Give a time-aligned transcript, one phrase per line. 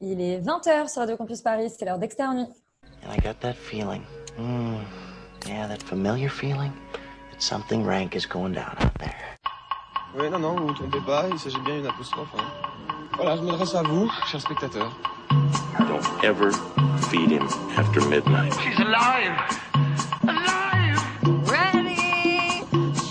[0.00, 2.46] Il est 20h sur Radio Campus Paris, c'est l'heure d'Externe Nuit.
[3.06, 4.02] And I got that feeling.
[4.38, 4.78] Mm,
[5.46, 6.72] yeah, that familiar feeling
[7.30, 9.38] that something rank is going down out there.
[10.16, 12.28] Oui, non, non, vous ne vous trompez pas, il s'agit bien d'une apostrophe.
[12.36, 12.44] hein.
[13.16, 14.92] Voilà, je m'adresse à vous, chers spectateurs.
[15.78, 16.50] Don't ever
[17.10, 17.46] feed him
[17.76, 18.52] after midnight.
[18.60, 19.36] She's alive!
[20.22, 20.98] Alive!
[21.46, 22.64] ready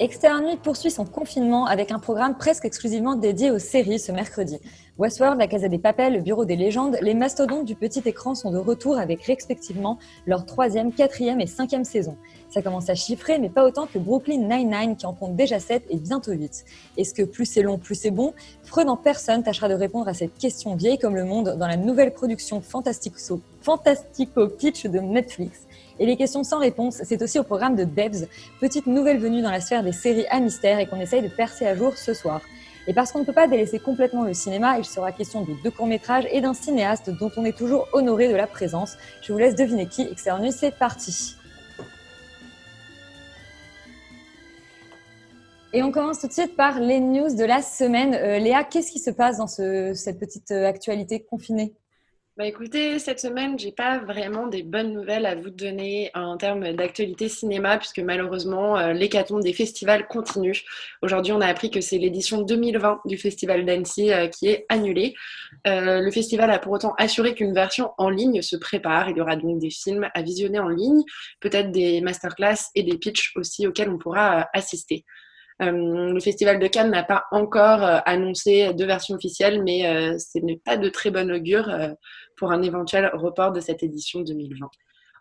[0.00, 4.58] Externe poursuit son confinement avec un programme presque exclusivement dédié aux séries ce mercredi.
[4.96, 8.50] Westworld, La Casa des Papels, Le Bureau des légendes, les mastodontes du petit écran sont
[8.50, 12.16] de retour avec respectivement leur troisième, quatrième et cinquième saison.
[12.48, 15.82] Ça commence à chiffrer, mais pas autant que Brooklyn Nine-Nine qui en compte déjà 7
[15.90, 16.64] et bientôt 8.
[16.96, 18.32] Est-ce que plus c'est long, plus c'est bon?
[18.62, 21.76] Freud en personne tâchera de répondre à cette question vieille comme le monde dans la
[21.76, 25.66] nouvelle production Fantastico, Fantastico Pitch de Netflix.
[26.00, 28.26] Et les questions sans réponse, c'est aussi au programme de Debs,
[28.58, 31.66] petite nouvelle venue dans la sphère des séries à mystère et qu'on essaye de percer
[31.66, 32.40] à jour ce soir.
[32.86, 35.70] Et parce qu'on ne peut pas délaisser complètement le cinéma, il sera question de deux
[35.70, 38.96] courts-métrages et d'un cinéaste dont on est toujours honoré de la présence.
[39.22, 40.02] Je vous laisse deviner qui.
[40.10, 41.36] Externe c'est parti.
[45.74, 48.14] Et on commence tout de suite par les news de la semaine.
[48.14, 51.74] Euh, Léa, qu'est-ce qui se passe dans ce- cette petite euh, actualité confinée?
[52.40, 56.72] Bah écoutez, cette semaine, j'ai pas vraiment des bonnes nouvelles à vous donner en termes
[56.72, 60.58] d'actualité cinéma, puisque malheureusement, euh, l'hécatombe des festivals continue.
[61.02, 65.12] Aujourd'hui, on a appris que c'est l'édition 2020 du Festival d'Annecy euh, qui est annulée.
[65.66, 69.10] Euh, le festival a pour autant assuré qu'une version en ligne se prépare.
[69.10, 71.02] Il y aura donc des films à visionner en ligne,
[71.40, 75.04] peut-être des masterclass et des pitchs aussi auxquels on pourra assister.
[75.60, 80.16] Euh, le Festival de Cannes n'a pas encore euh, annoncé de version officielle, mais euh,
[80.18, 81.70] ce n'est pas de très bon augure
[82.36, 84.68] pour un éventuel report de cette édition 2020.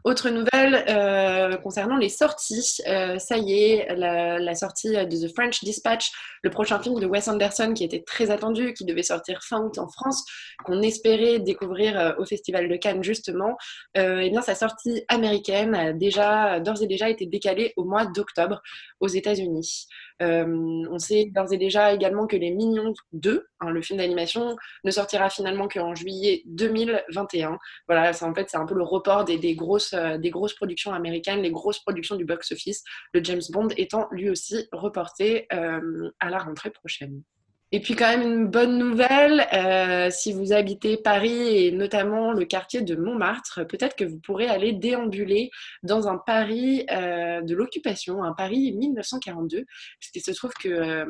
[0.05, 2.79] Autre nouvelle concernant les sorties,
[3.17, 6.09] ça y est, la, sortie de The French Dispatch,
[6.41, 9.77] le prochain film de Wes Anderson qui était très attendu, qui devait sortir fin août
[9.77, 10.23] en France,
[10.63, 13.57] qu'on espérait découvrir au Festival de Cannes justement,
[13.95, 18.61] et bien sa sortie américaine a déjà d'ores et déjà été décalée au mois d'octobre
[19.01, 19.87] aux États-Unis.
[20.21, 24.55] Euh, on sait d'ores et déjà également que Les Mignons 2, hein, le film d'animation,
[24.83, 27.57] ne sortira finalement qu'en juillet 2021.
[27.87, 30.93] Voilà, c'est en fait c'est un peu le report des, grosses, euh, des grosses productions
[30.93, 36.29] américaines, les grosses productions du box-office, le James Bond étant lui aussi reporté euh, à
[36.29, 37.23] la rentrée prochaine.
[37.71, 42.45] Et puis quand même une bonne nouvelle, euh, si vous habitez Paris et notamment le
[42.45, 45.51] quartier de Montmartre, peut-être que vous pourrez aller déambuler
[45.83, 49.65] dans un Paris euh, de l'occupation, un Paris 1942,
[49.99, 51.05] puisqu'il se trouve que euh,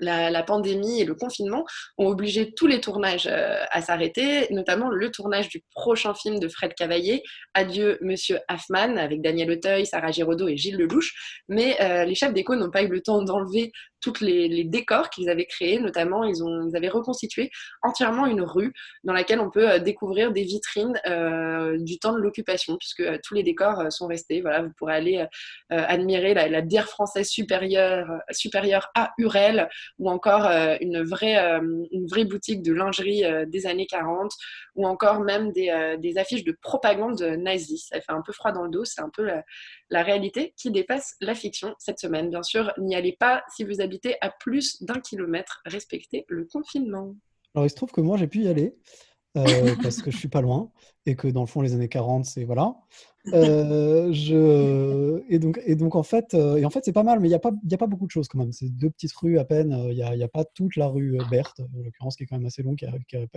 [0.00, 1.64] la, pandémie et le confinement
[1.98, 6.48] ont obligé tous les tournages euh, à s'arrêter, notamment le tournage du prochain film de
[6.48, 7.22] Fred Cavaillé,
[7.54, 11.42] Adieu Monsieur Hoffman, avec Daniel Auteuil, Sarah Giraudot et Gilles Lelouch.
[11.48, 15.28] Mais euh, les chefs d'éco n'ont pas eu le temps d'enlever tous les, décors qu'ils
[15.28, 17.50] avaient créés, notamment ils, ont, ils avaient reconstitué
[17.82, 18.72] entièrement une rue
[19.04, 20.98] dans laquelle on peut euh, découvrir des vitrines
[21.78, 24.40] du temps de l'occupation, puisque tous les décors sont restés.
[24.40, 25.26] Voilà, vous pourrez aller
[25.70, 29.68] admirer la, la bière française supérieure, supérieure à Urel,
[29.98, 34.32] ou encore euh, une, vraie, euh, une vraie boutique de lingerie euh, des années 40,
[34.76, 37.78] ou encore même des, des affiches de propagande nazie.
[37.78, 39.44] Ça fait un peu froid dans le dos, c'est un peu la,
[39.90, 42.30] la réalité qui dépasse la fiction cette semaine.
[42.30, 47.14] Bien sûr, n'y allez pas si vous habitez à plus d'un kilomètre, respectez le confinement.
[47.54, 48.74] Alors, il se trouve que moi, j'ai pu y aller
[49.36, 50.70] euh, parce que je suis pas loin
[51.06, 52.74] et que dans le fond, les années 40, c'est voilà.
[53.34, 55.22] Euh, je...
[55.28, 57.30] et, donc, et donc, en fait, euh, et en fait c'est pas mal, mais il
[57.30, 58.52] n'y a, pas- il y a pas beaucoup de choses quand même.
[58.52, 59.72] C'est deux petites rues à peine.
[59.90, 62.36] Il n'y a, y a pas toute la rue Berthe, en l'occurrence, qui est quand
[62.36, 62.92] même assez longue, qui a,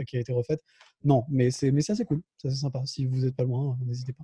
[0.06, 0.62] qui a- été refaite.
[1.03, 2.22] Non, mais c'est mais c'est assez cool.
[2.38, 2.82] C'est assez sympa.
[2.86, 4.24] Si vous n'êtes pas loin, n'hésitez pas.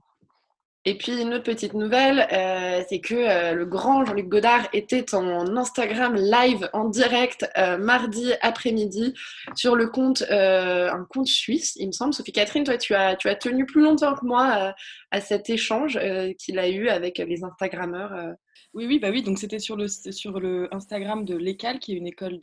[0.90, 5.14] Et puis une autre petite nouvelle, euh, c'est que euh, le grand Jean-Luc Godard était
[5.14, 9.14] en Instagram live en direct euh, mardi après-midi
[9.54, 12.16] sur le compte, un compte suisse, il me semble.
[12.16, 14.74] Sophie Catherine, toi, tu as, tu as tenu plus longtemps que moi
[15.12, 16.00] à cet échange
[16.40, 18.34] qu'il a eu avec les Instagrammeurs.
[18.74, 21.98] Oui, oui, bah oui, donc c'était sur le, sur le Instagram de l'ECAL, qui est
[21.98, 22.40] une école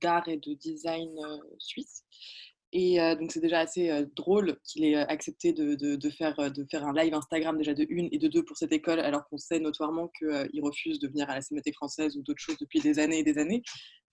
[0.00, 1.10] d'art et de design
[1.58, 2.04] suisse.
[2.74, 7.74] Et donc c'est déjà assez drôle qu'il ait accepté de, faire, un live Instagram déjà
[7.74, 11.08] de une et de deux pour cette école, alors qu'on sait notoirement qu'il refuse de
[11.08, 13.62] venir à la Cinémathèque française ou d'autres choses depuis des années et des années.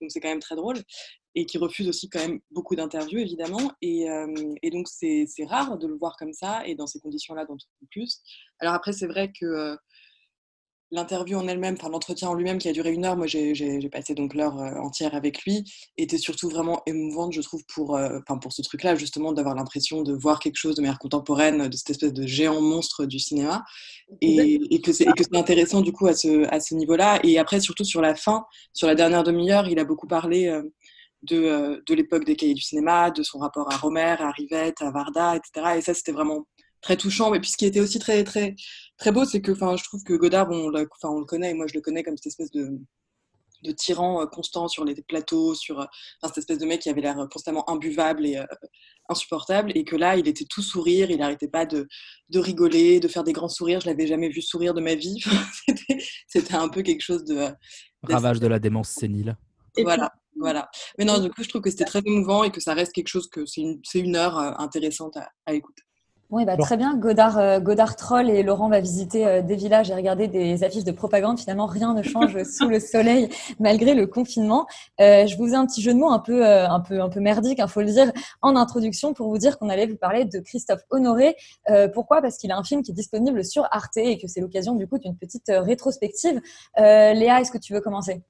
[0.00, 0.76] Donc c'est quand même très drôle.
[1.34, 3.72] Et qui refuse aussi quand même beaucoup d'interviews, évidemment.
[3.80, 4.06] Et,
[4.70, 8.20] donc c'est, rare de le voir comme ça et dans ces conditions-là, d'autant plus.
[8.58, 9.76] Alors après, c'est vrai que...
[10.92, 14.14] l'interview en elle-même, enfin l'entretien en lui-même qui a duré une heure, moi j'ai- passé
[14.14, 15.64] donc l'heure euh, entière avec lui,
[15.96, 20.12] était surtout vraiment émouvante, je trouve, pour, euh, pour ce truc-là, justement, d'avoir l'impression de
[20.12, 23.64] voir quelque chose de manière contemporaine, de cette espèce de géant monstre du cinéma,
[24.20, 27.20] et, que c'est et que c'est intéressant du coup à ce, à ce niveau-là.
[27.24, 30.62] Et après, surtout sur la fin, sur la dernière demi-heure, il a beaucoup parlé euh,
[31.22, 34.82] de, euh, de l'époque des cahiers du cinéma, de son rapport à Romer, à Rivette,
[34.82, 35.78] à Varda, etc.
[35.78, 36.46] Et ça, c'était vraiment
[36.82, 37.30] très touchant.
[37.30, 38.54] Mais puis ce qui était aussi très, très,
[38.98, 41.24] très beau, c'est que enfin, je trouve que Godard, bon, on, l'a- enfin, on le
[41.26, 42.70] connaît, et moi je le connais comme cette espèce de,
[43.62, 45.84] de tyran euh, constant sur les plateaux, sur euh,
[46.22, 48.44] enfin, cette espèce de mec qui avait l'air constamment imbuvable et euh,
[49.08, 51.88] insupportable, et que là, il était tout sourire, il n'arrêtait pas de,
[52.28, 53.80] de rigoler, de faire des grands sourires.
[53.80, 55.18] Je l'avais jamais vu sourire de ma vie.
[56.28, 57.36] C'était- un peu quelque chose de.
[57.36, 57.50] euh,
[58.04, 59.36] Ravage de la démence sénile.
[59.82, 60.70] voilà, voilà.
[60.98, 63.08] Mais non, du coup, je trouve que c'était très émouvant et que ça reste quelque
[63.08, 65.82] chose que c'est une, c'est une heure euh, intéressante à, à écouter.
[66.30, 66.96] Oui, bah, très bien.
[66.96, 70.84] Godard, euh, Godard troll et Laurent va visiter euh, des villages et regarder des affiches
[70.84, 71.40] de propagande.
[71.40, 73.28] Finalement, rien ne change sous le soleil
[73.58, 74.66] malgré le confinement.
[75.00, 77.18] Euh, je vous ai un petit jeu de mots un peu, un peu, un peu
[77.18, 78.12] merdique, il faut le dire,
[78.42, 81.34] en introduction pour vous dire qu'on allait vous parler de Christophe Honoré.
[81.68, 82.22] Euh, pourquoi?
[82.22, 84.86] Parce qu'il a un film qui est disponible sur Arte et que c'est l'occasion du
[84.86, 86.40] coup d'une petite rétrospective.
[86.78, 88.22] Euh, Léa, est-ce que tu veux commencer?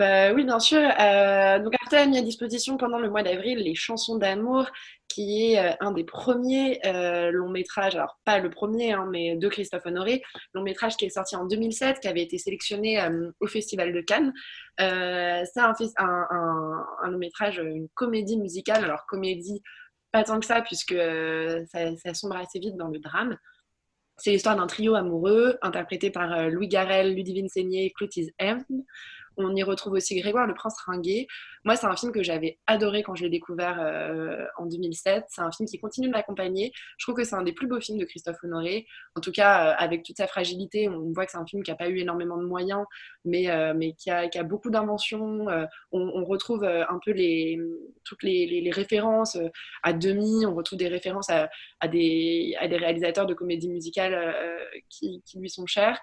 [0.00, 0.80] Bah, oui, bien sûr.
[0.80, 4.64] Euh, donc Arte a mis à disposition pendant le mois d'avril les chansons d'amour,
[5.08, 9.36] qui est euh, un des premiers euh, longs métrages, alors pas le premier, hein, mais
[9.36, 10.22] de Christophe Honoré,
[10.54, 14.00] long métrage qui est sorti en 2007, qui avait été sélectionné euh, au Festival de
[14.00, 14.32] Cannes.
[14.80, 15.74] Euh, c'est un,
[17.04, 19.60] long métrage, une comédie musicale, alors comédie
[20.12, 23.36] pas tant que ça, puisque ça, sombre assez vite dans le drame.
[24.16, 28.64] C'est l'histoire d'un trio amoureux interprété par Louis Garrel, Ludivine Seigné et Clotilde M.
[29.44, 31.26] On y retrouve aussi Grégoire le Prince Ringuet.
[31.64, 35.26] Moi, c'est un film que j'avais adoré quand je l'ai découvert euh, en 2007.
[35.28, 36.72] C'est un film qui continue de m'accompagner.
[36.96, 38.86] Je trouve que c'est un des plus beaux films de Christophe Honoré.
[39.14, 41.70] En tout cas, euh, avec toute sa fragilité, on voit que c'est un film qui
[41.70, 42.84] n'a pas eu énormément de moyens,
[43.26, 45.46] mais, euh, mais qui, a, beaucoup d'inventions.
[45.92, 47.12] On, retrouve un peu
[48.04, 49.36] toutes les, références
[49.82, 50.46] à demi.
[50.46, 54.34] On retrouve des références à, des, réalisateurs de comédies musicales
[54.88, 56.00] qui, lui sont chers.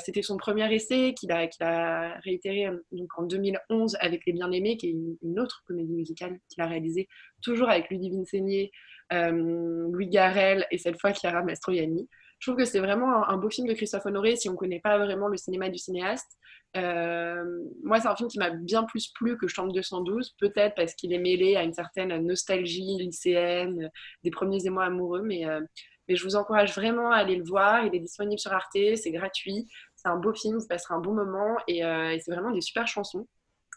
[0.00, 4.88] C'était son premier essai qu'il a, a réitéré donc en 2011 avec Les Bien-Aimés, qui
[4.88, 7.08] est une, autre comédie musicale qu'il a réalisée,
[7.42, 8.70] toujours avec Ludivine Seigné,
[9.12, 12.08] euh, Louis Garrel et cette fois Chiara Mastroianni.
[12.38, 14.80] Je trouve que c'est vraiment un, beau film de Christophe Honoré si on ne connaît
[14.80, 16.36] pas vraiment le cinéma du cinéaste.
[16.76, 17.44] Euh,
[17.82, 21.12] moi, c'est un film qui m'a bien plus plu que Chambre 212, peut-être parce qu'il
[21.12, 23.90] est mêlé à une certaine nostalgie lycéenne,
[24.24, 25.60] des premiers émois amoureux, mais, euh,
[26.08, 27.86] mais je vous encourage vraiment à aller le voir.
[27.86, 31.14] Il est disponible sur Arte, c'est gratuit, c'est un beau film, vous passerez un bon
[31.14, 31.80] moment et
[32.20, 33.26] c'est vraiment des super chansons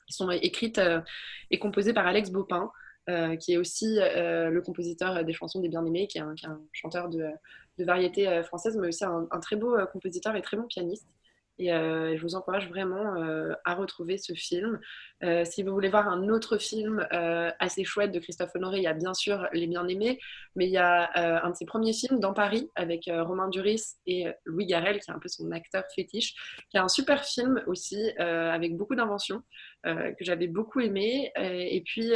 [0.07, 1.01] qui sont écrites euh,
[1.51, 2.71] et composées par Alex Baupin,
[3.09, 6.35] euh, qui est aussi euh, le compositeur des chansons des Bien-Aimés, qui est un,
[6.71, 7.29] chanteur de,
[7.79, 11.07] variété française, mais aussi un, très beau compositeur et très bon pianiste.
[11.59, 14.79] Et euh, je vous encourage vraiment euh, à retrouver ce film.
[15.23, 17.05] Euh, si vous voulez voir un autre film
[17.59, 20.19] assez chouette de Christophe Honoré, il y a bien sûr Les Bien-Aimés,
[20.55, 21.09] mais il y a
[21.43, 25.13] un de ses premiers films, Dans Paris, avec Romain Duris et Louis Garrel, qui est
[25.13, 26.33] un peu son acteur fétiche,
[26.69, 29.41] qui est un super film aussi, avec beaucoup d'inventions,
[29.83, 31.31] que j'avais beaucoup aimé.
[31.35, 32.11] Et puis,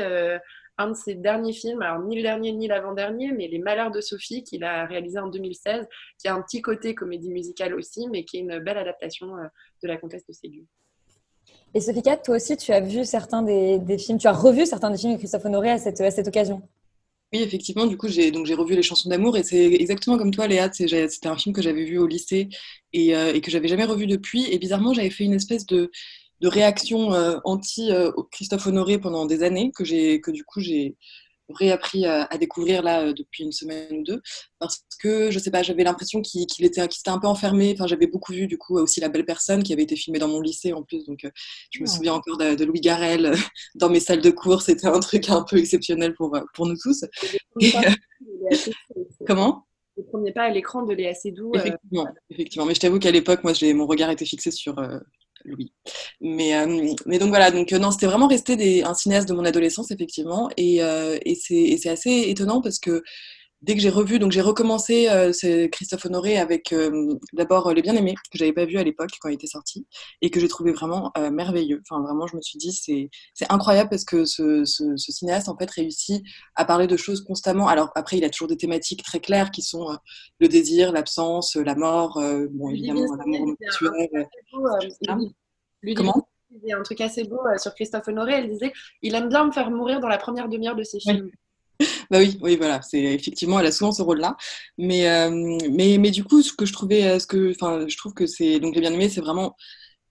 [0.78, 4.02] un de ses derniers films, alors ni le dernier ni l'avant-dernier, mais Les Malheurs de
[4.02, 5.88] Sophie, qu'il a réalisé en 2016,
[6.18, 9.48] qui a un petit côté comédie musicale aussi, mais qui est une belle adaptation euh,
[9.84, 10.64] de La Comtesse de Ségur.
[11.74, 14.66] Et Sophie Cat, toi aussi, tu as vu certains des, des films, tu as revu
[14.66, 16.62] certains des films de Christophe Honoré à cette, à cette occasion?
[17.34, 20.32] Oui, effectivement, du coup, j'ai donc j'ai revu les chansons d'amour et c'est exactement comme
[20.32, 20.70] toi, Léa.
[20.74, 22.50] C'était un film que j'avais vu au lycée
[22.92, 24.52] et, euh, et que j'avais jamais revu depuis.
[24.52, 25.92] Et bizarrement, j'avais fait une espèce de,
[26.42, 30.60] de réaction euh, anti euh, Christophe Honoré pendant des années que j'ai que du coup
[30.60, 30.96] j'ai
[31.54, 34.22] réappris à, à découvrir là euh, depuis une semaine ou deux
[34.58, 37.74] parce que je sais pas, j'avais l'impression qu'il était qu'il s'était un peu enfermé.
[37.74, 40.30] Enfin, j'avais beaucoup vu du coup aussi La Belle Personne qui avait été filmée dans
[40.30, 41.30] mon lycée en plus, donc euh,
[41.72, 41.92] je me Oh.
[41.92, 43.34] souviens encore de, de Louis Garrel
[43.76, 44.62] dans mes salles de cours.
[44.62, 47.04] C'était un truc un peu exceptionnel pour pour nous tous.
[47.60, 47.72] Et,
[49.28, 49.66] comment?
[49.98, 51.52] Le premier pas à l'écran de Léa Seydoux.
[51.56, 52.66] euh, Effectivement, effectivement.
[52.66, 55.00] Mais je t'avoue qu'à l'époque, moi, mon regard était fixé sur euh,
[55.46, 55.74] Louis.
[56.22, 59.34] Mais, euh, mais donc voilà, donc euh, non, c'était vraiment resté des, un cinéaste de
[59.34, 60.50] mon adolescence, effectivement.
[60.58, 63.04] Et, euh, et c'est assez étonnant parce que
[63.62, 67.74] dès que j'ai revu, donc j'ai recommencé euh, c'est Christophe Honoré avec euh, d'abord euh,
[67.74, 69.86] Les Bien-Aimés, que j'avais pas vu à l'époque quand il était sorti,
[70.22, 71.82] et que j'ai trouvé vraiment euh, merveilleux.
[71.90, 75.50] Enfin, vraiment, je me suis dit, c'est c'est incroyable parce que ce, ce, ce cinéaste,
[75.50, 76.24] en fait, réussit
[76.56, 77.68] à parler de choses constamment.
[77.68, 79.98] Alors après, il a toujours des thématiques très claires qui sont
[80.40, 84.28] le désir, l'absence, la mort, bon, évidemment, l'amour mutuel.
[85.84, 86.28] Ludivine Comment
[86.74, 88.34] un truc assez beau sur Christophe Honoré.
[88.34, 91.32] Elle disait il aime bien me faire mourir dans la première demi-heure de ses films.
[92.10, 94.38] Bah oui, oui, voilà, c'est effectivement, elle a souvent ce rôle-là.
[94.78, 95.30] Mais, euh,
[95.72, 98.26] mais, mais du coup, ce que je trouvais, euh, ce que, enfin, je trouve que
[98.28, 99.56] c'est, donc les bien-aimés, c'est vraiment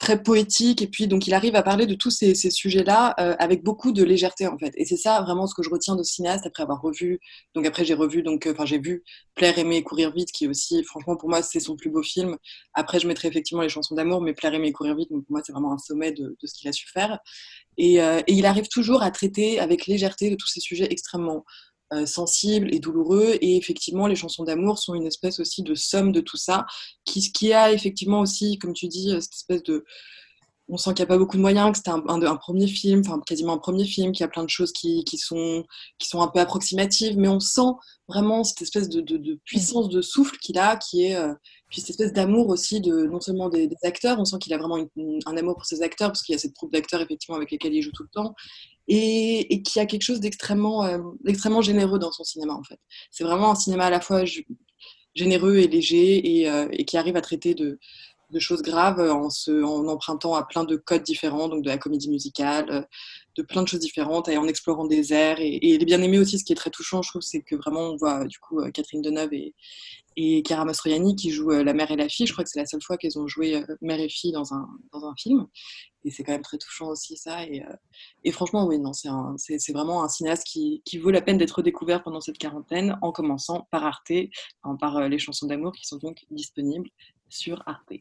[0.00, 3.36] très poétique et puis donc il arrive à parler de tous ces, ces sujets-là euh,
[3.38, 4.72] avec beaucoup de légèreté en fait.
[4.76, 7.20] Et c'est ça vraiment ce que je retiens de cinéaste après avoir revu
[7.54, 9.04] donc après j'ai revu donc enfin j'ai vu
[9.34, 12.36] Plaire aimer courir vite qui aussi franchement pour moi c'est son plus beau film.
[12.72, 15.42] Après je mettrai effectivement les chansons d'amour mais Plaire aimer courir vite donc pour moi
[15.44, 17.18] c'est vraiment un sommet de, de ce qu'il a su faire.
[17.76, 21.44] Et, euh, et il arrive toujours à traiter avec légèreté de tous ces sujets extrêmement
[21.92, 23.36] euh, sensible et douloureux.
[23.40, 26.64] Et effectivement, les chansons d'amour sont une espèce aussi de somme de tout ça,
[27.04, 29.84] qui, qui a effectivement aussi, comme tu dis, cette espèce de...
[30.68, 33.00] On sent qu'il n'y a pas beaucoup de moyens, que c'était un, un, premier film,
[33.04, 35.64] enfin quasiment un premier film, qu'il y a plein de choses qui, qui, sont,
[35.98, 37.72] qui sont un peu approximatives, mais on sent
[38.06, 41.16] vraiment cette espèce de, de, puissance de souffle qu'il a, qui est...
[41.16, 41.34] Euh,
[41.70, 44.76] puis cette espèce d'amour aussi de non seulement des, acteurs, on sent qu'il a vraiment
[44.76, 47.74] un amour pour ses acteurs, parce qu'il y a cette troupe d'acteurs effectivement avec lesquels
[47.74, 48.34] il joue tout le temps,
[48.90, 52.78] et, qui a quelque chose d'extrêmement euh, d'extrêmement généreux dans son cinéma en fait.
[53.10, 54.24] C'est vraiment un cinéma à la fois
[55.14, 57.78] généreux et léger et, euh, et qui arrive à traiter de,
[58.38, 59.28] choses graves en,
[59.88, 62.86] empruntant à plein de codes différents, donc de la comédie musicale,
[63.36, 65.40] de plein de choses différentes, et en explorant des airs.
[65.40, 67.90] Et, et bien aimés aussi, ce qui est très touchant, je trouve, c'est que vraiment
[67.90, 69.54] on voit du coup Catherine Deneuve et,
[70.16, 70.64] et Chiara
[71.16, 72.26] qui jouent la mère et la fille.
[72.26, 75.14] Je crois que c'est la seule fois qu'elles ont joué mère et fille dans un
[75.18, 75.48] film.
[76.04, 77.44] Et c'est quand même très touchant aussi ça.
[77.44, 77.62] Et,
[78.24, 82.20] et franchement, oui, non, c'est vraiment un cinéaste qui, vaut la peine d'être découvert pendant
[82.20, 84.12] cette quarantaine, en commençant par Arte,
[84.62, 86.88] enfin, par les chansons d'amour qui sont donc disponibles
[87.28, 87.92] sur Arte.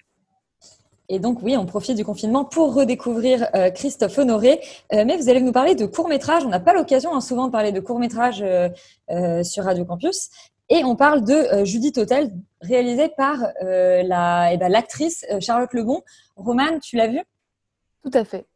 [1.11, 4.61] Et donc, oui, on profite du confinement pour redécouvrir euh, Christophe Honoré.
[4.93, 6.45] Euh, mais vous allez nous parler de courts-métrages.
[6.45, 10.29] On n'a pas l'occasion hein, souvent de parler de courts-métrages euh, sur Radio Campus.
[10.69, 16.03] Et on parle de Judith Hotel, réalisé par la, eh ben, l'actrice Charlotte Lebon.
[16.35, 17.19] Romane, tu l'as vu
[18.03, 18.47] Tout à fait.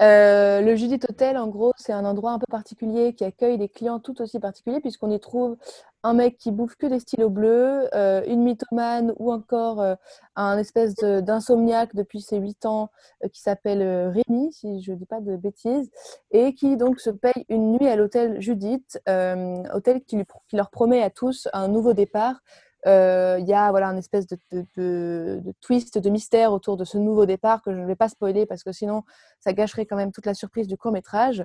[0.00, 3.68] Euh, le Judith Hotel, en gros, c'est un endroit un peu particulier qui accueille des
[3.68, 5.56] clients tout aussi particuliers, puisqu'on y trouve
[6.02, 9.94] un mec qui bouffe que des stylos bleus, euh, une mythomane ou encore euh,
[10.34, 12.90] un espèce d'insomniaque depuis ses 8 ans
[13.32, 15.90] qui s'appelle Rémi, si je ne dis pas de bêtises,
[16.30, 21.10] et qui donc se paye une nuit à l'hôtel Judith, hôtel qui leur promet à
[21.10, 22.40] tous un nouveau départ
[22.86, 26.84] il euh, y a voilà, un espèce de, de, de, twist, de mystère autour de
[26.84, 29.02] ce nouveau départ que je ne vais pas spoiler parce que sinon
[29.40, 31.44] ça gâcherait quand même toute la surprise du court métrage.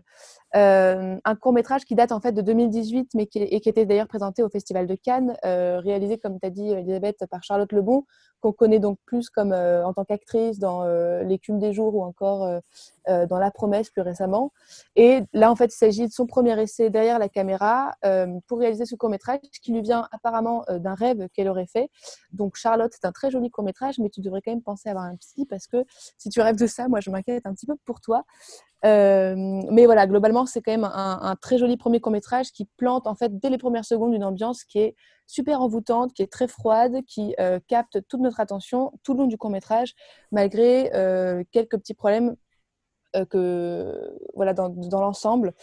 [0.56, 3.86] Euh, un court métrage qui date en fait de 2018 mais qui, et qui était
[3.86, 7.72] d'ailleurs présenté au Festival de Cannes, euh, réalisé comme tu as dit Elisabeth par Charlotte
[7.72, 8.06] Lebon,
[8.42, 10.86] qu'on connaît donc plus comme euh, en tant qu'actrice dans
[11.24, 12.62] L'écume des jours ou encore
[13.08, 14.52] dans La promesse plus récemment.
[14.96, 17.94] Et là en fait il s'agit de son premier essai derrière la caméra
[18.48, 21.90] pour réaliser ce court métrage qui lui vient apparemment d'un rêve qu'elle aurait fait.
[22.32, 24.92] Donc Charlotte, c'est un très joli court métrage, mais tu devrais quand même penser à
[24.92, 25.86] avoir un psy parce que
[26.18, 28.26] si tu rêves de ça, moi je m'inquiète un petit peu pour toi.
[28.86, 29.36] Euh,
[29.72, 33.16] mais voilà, globalement, c'est quand même un, très joli premier court métrage qui plante en
[33.16, 36.98] fait dès les premières secondes une ambiance qui est super envoûtante, qui est très froide,
[37.08, 39.94] qui euh, capte toute notre attention tout le long du court métrage,
[40.32, 42.36] malgré euh, quelques petits problèmes
[43.24, 45.54] que voilà dans, dans l'ensemble.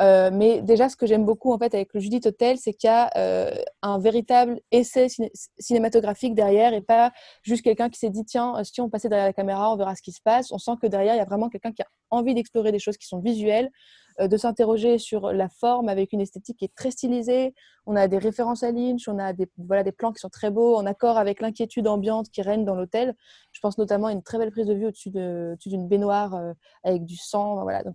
[0.00, 2.88] Euh, mais déjà, ce que j'aime beaucoup en fait avec le Judith Hotel, c'est qu'il
[2.88, 7.12] y a euh, un véritable essai ciné cinématographique derrière et pas
[7.42, 10.02] juste quelqu'un qui s'est dit tiens, si on passait derrière la caméra, on verra ce
[10.02, 10.52] qui se passe.
[10.52, 12.96] On sent que derrière, il y a vraiment quelqu'un qui a envie d'explorer des choses
[12.96, 16.90] qui sont visuelles, euh, de s'interroger sur la forme avec une esthétique qui est très
[16.90, 17.54] stylisée.
[17.86, 20.50] On a des références à Lynch, on a des, voilà, des plans qui sont très
[20.50, 23.14] beaux, en accord avec l'inquiétude ambiante qui règne dans l'hôtel.
[23.52, 26.52] Je pense notamment à une très belle prise de vue au-dessus d'une baignoire euh,
[26.84, 27.62] avec du sang.
[27.62, 27.82] Voilà.
[27.82, 27.94] Donc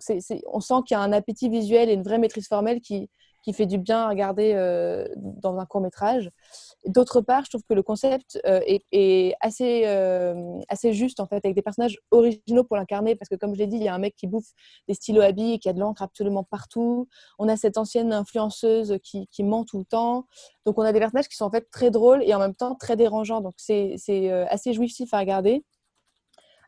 [0.51, 3.09] on sent qu'il y a un appétit visuel et une vraie maîtrise formelle qui,
[3.45, 6.31] qui fait du bien à regarder euh, dans un court métrage.
[6.87, 11.55] D'autre part, je trouve que le concept euh, est, euh, assez juste en fait, avec
[11.55, 13.99] des personnages originaux pour l'incarner, parce que comme je l'ai dit, il y a un
[13.99, 14.51] mec qui bouffe
[14.87, 17.07] des stylos à billes et qui a de l'encre absolument partout.
[17.39, 20.25] On a cette ancienne influenceuse qui, qui, ment tout le temps.
[20.65, 22.75] Donc on a des personnages qui sont en fait très drôles et en même temps
[22.75, 23.41] très dérangeants.
[23.41, 25.63] Donc c'est euh, assez jouissif à regarder.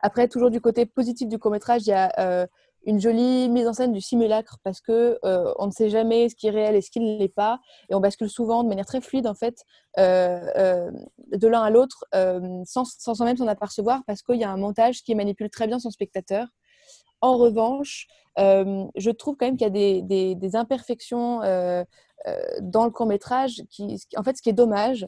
[0.01, 2.47] Après, toujours du côté positif du court métrage, il y a
[2.85, 6.35] une jolie mise en scène du simulacre parce que euh, on ne sait jamais ce
[6.35, 8.85] qui est réel et ce qui ne l'est pas et on bascule souvent de manière
[8.85, 9.65] très fluide en fait
[9.97, 10.91] euh, euh,
[11.33, 12.05] de l'un à l'autre
[12.65, 15.79] sans, sans même s'en apercevoir parce qu'il y a un montage qui manipule très bien
[15.79, 16.47] son spectateur.
[17.19, 18.07] En revanche,
[18.37, 21.39] je trouve quand même qu'il y a des, imperfections
[22.61, 23.63] dans le court métrage.
[23.71, 25.07] Qui, en fait, ce qui est dommage,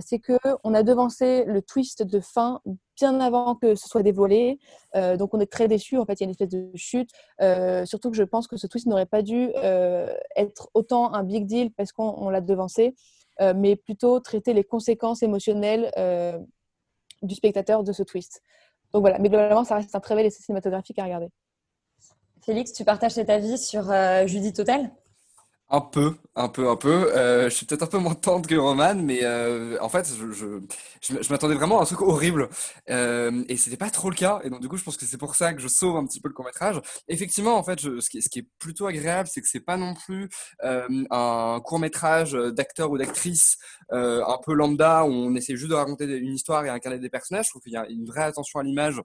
[0.00, 2.62] c'est que on a devancé le twist de fin
[3.00, 4.58] bien avant que ce soit dévoilé.
[4.94, 5.98] Euh, donc on est très déçu.
[5.98, 7.10] En fait, il y a une espèce de chute.
[7.40, 11.22] Euh, surtout que je pense que ce twist n'aurait pas dû euh, être autant un
[11.22, 12.94] big deal parce qu'on l'a devancé,
[13.56, 15.90] mais plutôt traiter les conséquences émotionnelles
[17.22, 18.42] du spectateur de ce twist.
[18.92, 21.28] Donc voilà, mais globalement, ça reste un très bel essai cinématographique à regarder.
[22.42, 23.84] Félix, tu partages cet avis sur
[24.26, 24.90] Judith Total
[25.72, 27.16] Un peu, un peu, un peu.
[27.16, 30.32] Euh, je suis peut-être un peu moins tendre que Roman, mais euh, en fait, je,
[30.32, 30.60] je,
[31.00, 32.48] je, m'attendais vraiment à un truc horrible.
[32.88, 34.40] Euh, et c'était pas trop le cas.
[34.42, 36.20] Et donc, du coup, je pense que c'est pour ça que je sauve un petit
[36.20, 36.80] peu le court-métrage.
[37.06, 39.76] Effectivement, en fait, je, ce, qui, ce qui est plutôt agréable, c'est que c'est pas
[39.76, 40.28] non plus
[40.64, 43.56] euh, un court-métrage d'acteur ou d'actrice
[43.92, 47.10] euh, un peu lambda où on essaie juste de raconter une histoire et incarner des
[47.10, 47.46] personnages.
[47.46, 49.00] Je trouve qu'il y a une vraie attention à l'image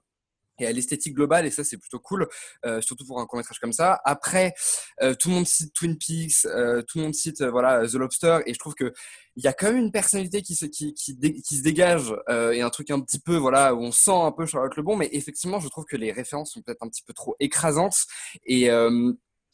[0.58, 2.28] et à l'esthétique globale et ça c'est plutôt cool
[2.64, 4.00] euh, surtout pour un court métrage comme ça.
[4.04, 4.54] Après
[5.02, 7.94] euh, tout le monde cite Twin Peaks euh, tout le monde cite euh, voilà The
[7.94, 8.92] Lobster et je trouve que
[9.36, 12.52] il y a quand même une personnalité qui se qui qui, qui se dégage euh,
[12.52, 15.08] et un truc un petit peu voilà où on sent un peu Charlotte Lebon mais
[15.12, 18.06] effectivement je trouve que les références sont peut-être un petit peu trop écrasantes
[18.44, 19.12] et euh,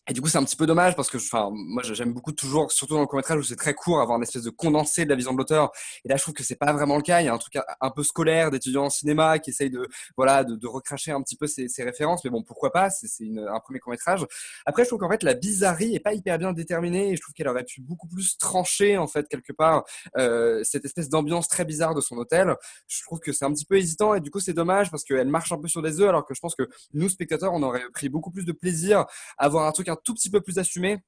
[0.08, 2.72] et du coup, c'est un petit peu dommage parce que, enfin, moi, j'aime beaucoup toujours,
[2.72, 5.14] surtout dans le court-métrage où c'est très court, avoir une espèce de condensé de la
[5.14, 5.70] vision de l'auteur.
[6.04, 7.20] Et là, je trouve que c'est pas vraiment le cas.
[7.20, 10.42] Il y a un truc un peu scolaire d'étudiants en cinéma qui essayent de, voilà,
[10.42, 12.24] de, de recracher un petit peu ces, ces références.
[12.24, 12.90] Mais bon, pourquoi pas?
[12.90, 13.06] C'est
[13.48, 14.26] un premier court-métrage.
[14.66, 17.34] Après, je trouve qu'en fait, la bizarrerie est pas hyper bien déterminée et je trouve
[17.34, 19.84] qu'elle aurait pu beaucoup plus trancher, en fait, quelque part,
[20.16, 22.56] euh, cette espèce d'ambiance très bizarre de son hôtel.
[22.88, 25.28] Je trouve que c'est un petit peu hésitant et du coup, c'est dommage parce qu'elle
[25.28, 27.88] marche un peu sur des œufs alors que je pense que nous, spectateurs, on aurait
[27.94, 29.06] pris beaucoup plus de plaisir
[29.38, 30.98] à avoir un truc un tout petit peu plus assumé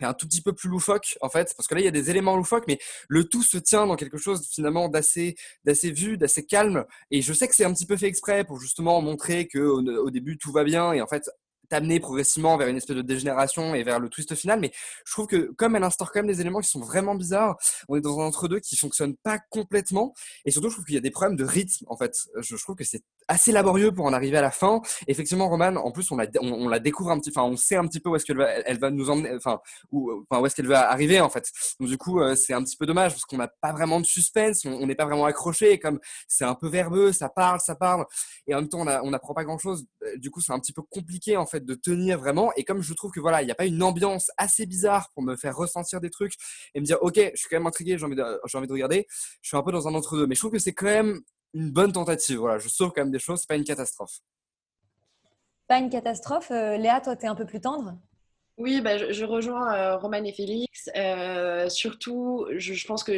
[0.00, 1.92] et un tout petit peu plus loufoque en fait parce que là il y a
[1.92, 2.78] des éléments loufoques mais
[3.08, 6.84] le tout se tient dans quelque chose finalement d'assez d'assez vu d'assez calme.
[7.10, 9.82] Et je sais que c'est un petit peu fait exprès pour justement montrer que au,
[9.82, 11.28] au début tout va bien et en fait
[11.68, 14.72] t'amener progressivement vers une espèce de dégénération et vers le twist final mais
[15.06, 17.56] je trouve que comme elle instaure quand même des éléments qui sont vraiment bizarres
[17.88, 20.98] on est dans un entre-deux qui fonctionne pas complètement et surtout je trouve qu'il y
[20.98, 22.14] a des problèmes de rythme en fait.
[22.40, 24.80] Je, trouve que c'est assez laborieux pour en arriver à la fin.
[25.06, 28.10] Effectivement Roman en plus on la, découvre un petit enfin on sait un petit peu
[28.10, 29.60] où est-ce qu'elle va elle va nous emmener enfin
[29.92, 31.50] où, est-ce qu'elle va arriver en fait.
[31.80, 34.06] Donc du coup euh, c'est un petit peu dommage parce qu'on n'a pas vraiment de
[34.06, 38.06] suspense on n'est pas vraiment accroché comme c'est un peu verbeux ça parle ça parle
[38.46, 40.82] et en même temps on n'apprend pas grand chose du coup c'est un petit peu
[40.82, 42.52] compliqué en fait de tenir vraiment.
[42.56, 45.22] Et comme je trouve que voilà il n'y a pas une ambiance assez bizarre pour
[45.22, 46.34] me faire ressentir des trucs
[46.74, 48.20] et me dire ok je suis quand même intrigué j'ai envie
[48.54, 49.06] envie de regarder
[49.42, 51.20] je suis un peu dans un entre deux mais je trouve que c'est quand même
[51.54, 52.58] une bonne tentative voilà.
[52.58, 54.18] Je sauve quand même des choses c'est pas une catastrophe.
[55.68, 56.50] Pas une catastrophe.
[56.50, 57.94] Euh, Léa, toi, tu es un peu plus tendre?
[58.56, 60.88] Oui, bah, je, je rejoins euh, Roman et Félix.
[60.96, 63.12] Euh, surtout, je, je pense que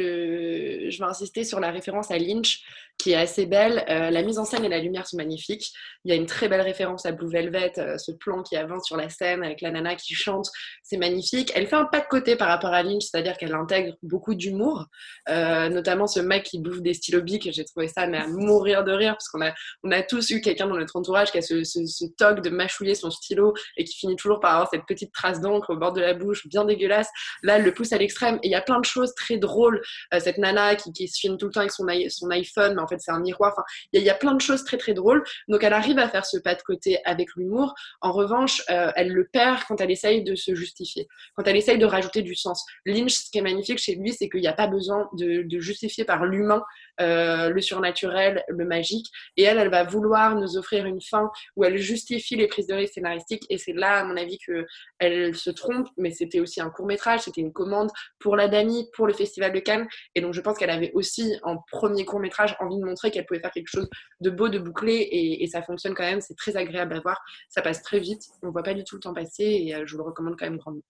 [0.89, 2.61] je vais insister sur la référence à Lynch,
[3.01, 3.83] qui est assez belle.
[3.89, 5.71] Euh, la mise en scène et la lumière sont magnifiques.
[6.05, 8.85] Il y a une très belle référence à Blue Velvet, euh, ce plan qui avance
[8.85, 10.49] sur la scène avec la nana qui chante,
[10.83, 11.51] c'est magnifique.
[11.55, 14.85] Elle fait un pas de côté par rapport à Lynch, c'est-à-dire qu'elle intègre beaucoup d'humour,
[15.29, 17.51] euh, notamment ce mec qui bouffe des stylos bics.
[17.51, 20.41] J'ai trouvé ça mais à mourir de rire parce qu'on a, on a tous eu
[20.41, 23.97] quelqu'un dans notre entourage qui a ce, ce, toc de mâchouiller son stylo et qui
[23.97, 27.09] finit toujours par avoir cette petite trace d'encre au bord de la bouche, bien dégueulasse.
[27.43, 29.81] Là, elle le pousse à l'extrême et il y a plein de choses très drôles.
[30.19, 32.87] Cette nana qui, qui se filme tout le temps avec son, son iPhone, mais en
[32.91, 33.51] fait c'est un miroir.
[33.53, 35.23] Enfin, il y, a- plein de choses très très drôles.
[35.47, 37.73] Donc elle arrive à faire ce pas de côté avec l'humour.
[38.01, 41.77] En revanche, euh, elle le perd quand elle essaye de se justifier, quand elle essaye
[41.77, 42.63] de rajouter du sens.
[42.85, 45.59] Lynch, ce qui est magnifique chez lui, c'est qu'il n'y a pas besoin de, de
[45.59, 46.63] justifier par l'humain
[46.99, 49.07] euh, le surnaturel, le magique.
[49.37, 52.75] Et elle, elle va vouloir nous offrir une fin où elle justifie les prises de
[52.75, 53.43] risque scénaristiques.
[53.49, 54.65] Et c'est là, à mon avis, que
[54.99, 55.87] elle se trompe.
[55.97, 59.51] Mais c'était aussi un court métrage, c'était une commande pour la Dami, pour le Festival
[59.53, 59.87] de Cannes.
[60.15, 63.25] Et donc, je pense qu'elle avait aussi, en premier court métrage, envie de montrer qu'elle
[63.25, 63.89] pouvait faire quelque chose
[64.19, 64.95] de beau, de bouclé.
[64.95, 66.21] Et, et ça fonctionne quand même.
[66.21, 67.21] C'est très agréable à voir.
[67.49, 68.23] Ça passe très vite.
[68.43, 69.43] On ne voit pas du tout le temps passer.
[69.43, 70.83] Et euh, je vous le recommande quand même grandement.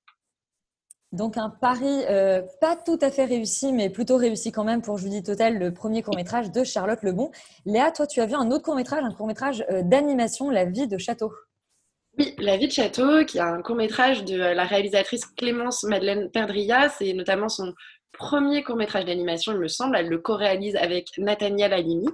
[1.12, 4.98] Donc un pari euh, pas tout à fait réussi, mais plutôt réussi quand même pour
[4.98, 7.32] Judith Hotel, le premier court-métrage de Charlotte Lebon.
[7.66, 10.98] Léa, toi, tu as vu un autre court-métrage, un court-métrage euh, d'animation, La vie de
[10.98, 11.34] château.
[12.18, 16.88] Oui, La vie de château, qui est un court-métrage de la réalisatrice Clémence Madeleine Perdria.
[16.88, 17.74] C'est notamment son
[18.22, 19.98] premier court-métrage d'animation, il me semble.
[19.98, 22.08] Elle le co-réalise avec Nathaniel Halimi.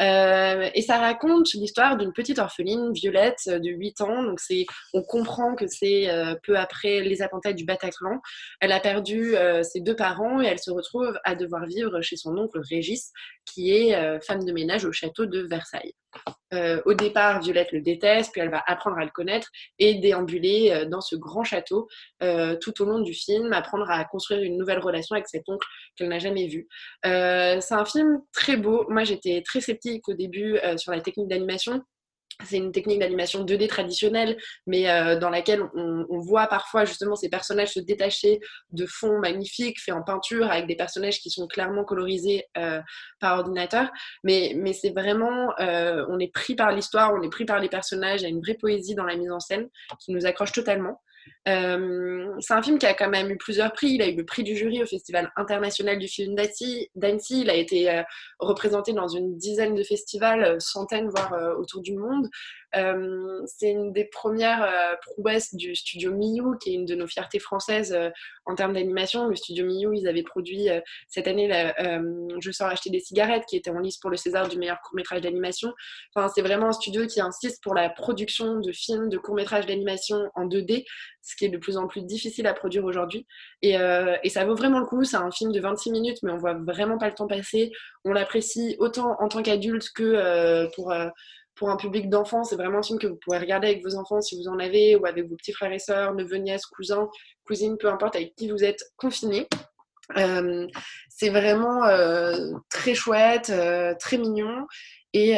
[0.00, 4.22] Euh, et ça raconte l'histoire d'une petite orpheline, Violette, euh, de 8 ans.
[4.22, 8.20] Donc c'est, on comprend que c'est euh, peu après les attentats du Bataclan.
[8.60, 12.36] Elle a perdu ses deux parents et elle se retrouve à devoir vivre chez son
[12.36, 13.12] oncle Régis,
[13.44, 15.92] qui est femme de ménage au château de Versailles.
[16.52, 21.00] Au départ, Violette le déteste, puis elle va apprendre à le connaître et déambuler dans
[21.00, 21.88] ce grand château
[22.20, 26.08] tout au long du film, apprendre à construire une nouvelle relation avec cet oncle qu'elle
[26.08, 26.68] n'a jamais vu.
[27.04, 28.86] C'est un film très beau.
[28.88, 31.82] Moi, j'étais très sceptique au début euh, sur la technique d'animation.
[32.44, 37.30] C'est une technique d'animation 2D traditionnelle, mais euh, dans laquelle on, voit parfois justement ces
[37.30, 38.40] personnages se détacher
[38.72, 42.82] de fonds magnifiques faits en peinture avec des personnages qui sont clairement colorisés euh,
[43.20, 43.90] par ordinateur.
[44.22, 48.24] Mais, c'est vraiment, on est pris par l'histoire, on est pris par les personnages, il
[48.24, 49.68] y a une vraie poésie dans la mise en scène
[49.98, 51.00] qui nous accroche totalement.
[51.48, 53.88] Euh, c'est un film qui a quand même eu plusieurs prix.
[53.88, 57.40] Il a eu le prix du jury au Festival international du film d'Annecy.
[57.40, 58.02] Il a été euh,
[58.40, 62.28] représenté dans une dizaine de festivals, euh, centaines voire autour du monde.
[63.46, 67.96] C'est une des premières prouesses du studio Miyu, qui est une de nos fiertés françaises
[68.44, 69.28] en termes d'animation.
[69.28, 70.68] Le studio Miyu, ils avaient produit
[71.08, 71.48] cette année
[72.38, 75.22] Je sors acheter des cigarettes, qui était en lice pour le César du meilleur court-métrage
[75.22, 75.72] d'animation.
[76.14, 80.30] Enfin, c'est vraiment un studio qui insiste pour la production de films, de courts-métrages d'animation
[80.34, 80.84] en 2D,
[81.26, 83.26] ce qui est de plus en plus difficile à produire aujourd'hui.
[83.60, 85.02] Et, euh, et ça vaut vraiment le coup.
[85.02, 87.72] C'est un film de 26 minutes, mais on voit vraiment pas le temps passer.
[88.04, 91.08] On l'apprécie autant en tant qu'adulte que euh, pour, euh,
[91.56, 92.44] pour un public d'enfants.
[92.44, 94.94] C'est vraiment un film que vous pouvez regarder avec vos enfants si vous en avez,
[94.94, 97.08] ou avec vos petits frères et sœurs, neveux, nièces, cousins,
[97.44, 99.48] cousines, peu importe avec qui vous êtes confinés.
[101.08, 101.80] C'est vraiment
[102.70, 103.52] très chouette,
[103.98, 104.64] très mignon
[105.12, 105.32] et,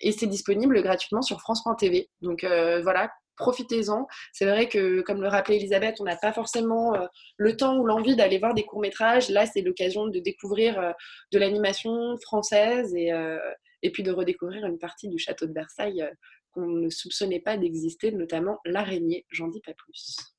[0.00, 2.08] et c'est disponible gratuitement sur France.tv.
[2.22, 2.44] Donc
[2.82, 4.06] voilà, profitez-en.
[4.32, 7.86] C'est vrai que, comme le rappelait Elisabeth, on n'a pas forcément euh, le temps ou
[7.86, 9.28] l'envie d'aller voir des courts-métrages.
[9.28, 10.92] Là, c'est l'occasion de découvrir euh,
[11.32, 13.38] de l'animation française et, euh,
[13.82, 16.08] et puis de redécouvrir une partie du château de Versailles
[16.52, 19.26] qu'on ne soupçonnait pas d'exister, notamment l'araignée.
[19.30, 20.35] J'en dis pas plus.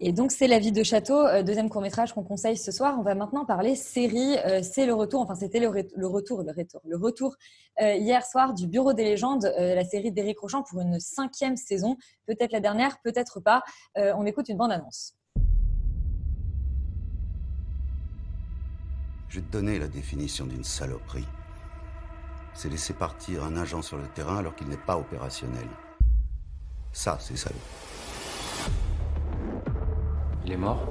[0.00, 2.96] Et donc, c'est La vie de château, euh, deuxième court-métrage qu'on conseille ce soir.
[2.98, 4.36] On va maintenant parler série.
[4.44, 6.42] Euh, c'est le retour, enfin, c'était le, retour, le retour,
[6.84, 7.36] le retour
[7.80, 11.96] euh, hier soir du Bureau des légendes, la série d'Éric Rochant pour une cinquième saison.
[12.26, 13.62] Peut-être la dernière, peut-être pas.
[13.96, 15.16] On écoute une bande-annonce.
[19.28, 21.26] Je vais te donner la définition d'une saloperie.
[22.54, 25.68] C'est laisser partir un agent sur le terrain alors qu'il n'est pas opérationnel.
[26.92, 27.56] Ça, c'est salaud.
[30.44, 30.86] Il est mort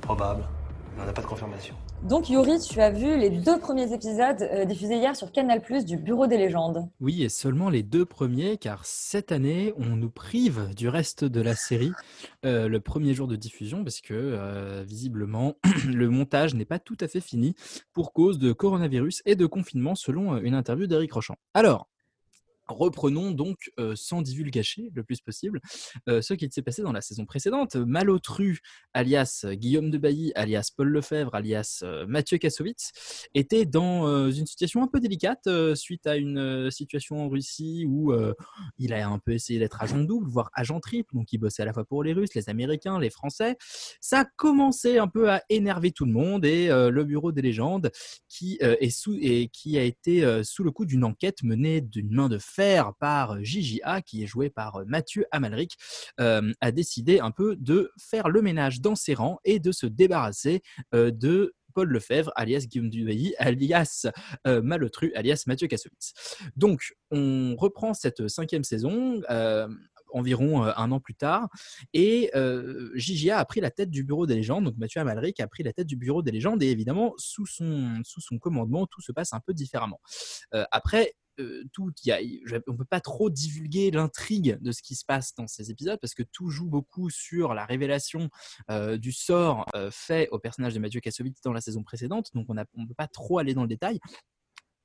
[0.00, 0.46] Probable.
[0.94, 1.74] Mais on n'a pas de confirmation.
[2.04, 5.96] Donc, Yuri, tu as vu les deux premiers épisodes euh, diffusés hier sur Canal du
[5.96, 6.88] Bureau des légendes.
[7.00, 11.40] Oui, et seulement les deux premiers, car cette année, on nous prive du reste de
[11.40, 11.92] la série
[12.44, 15.54] euh, le premier jour de diffusion, parce que euh, visiblement,
[15.88, 17.56] le montage n'est pas tout à fait fini
[17.92, 21.36] pour cause de coronavirus et de confinement, selon une interview d'Éric Rochant.
[21.54, 21.88] Alors,
[22.66, 25.60] Reprenons donc sans divulgacher le plus possible
[26.06, 27.76] ce qui s'est passé dans la saison précédente.
[27.76, 28.60] Malotru,
[28.92, 32.92] alias Guillaume de Bailly, alias Paul Lefebvre, alias Mathieu Kassovitz,
[33.34, 38.12] était dans une situation un peu délicate suite à une situation en Russie où
[38.78, 41.66] il a un peu essayé d'être agent double, voire agent triple, donc il bossait à
[41.66, 43.56] la fois pour les Russes, les Américains, les Français.
[44.00, 47.90] Ça a commencé un peu à énerver tout le monde et le Bureau des légendes
[48.28, 52.28] qui, est sous, et qui a été sous le coup d'une enquête menée d'une main
[52.28, 52.38] de
[53.00, 55.76] par Gigi A, qui est joué par Mathieu Amalric,
[56.18, 60.62] a décidé un peu de faire le ménage dans ses rangs et de se débarrasser
[60.92, 62.90] de Paul Lefebvre, alias Guillaume
[63.38, 64.06] alias
[64.46, 66.14] Malotru, alias Mathieu Kassovitz.
[66.56, 69.20] Donc, on reprend cette cinquième saison.
[70.14, 71.48] environ un an plus tard.
[71.92, 72.96] Et euh,
[73.32, 75.88] a pris la tête du bureau des légendes, donc Mathieu Amalric a pris la tête
[75.88, 79.40] du bureau des légendes, et évidemment, sous son, sous son commandement, tout se passe un
[79.40, 80.00] peu différemment.
[80.70, 85.34] Après, euh, tout, on ne peut pas trop divulguer l'intrigue de ce qui se passe
[85.34, 88.30] dans ces épisodes parce que tout joue beaucoup sur la révélation
[88.70, 92.46] euh, du sort euh, fait au personnage de Mathieu Kassovitz dans la saison précédente, donc
[92.48, 94.00] on ne peut pas trop aller dans le détail.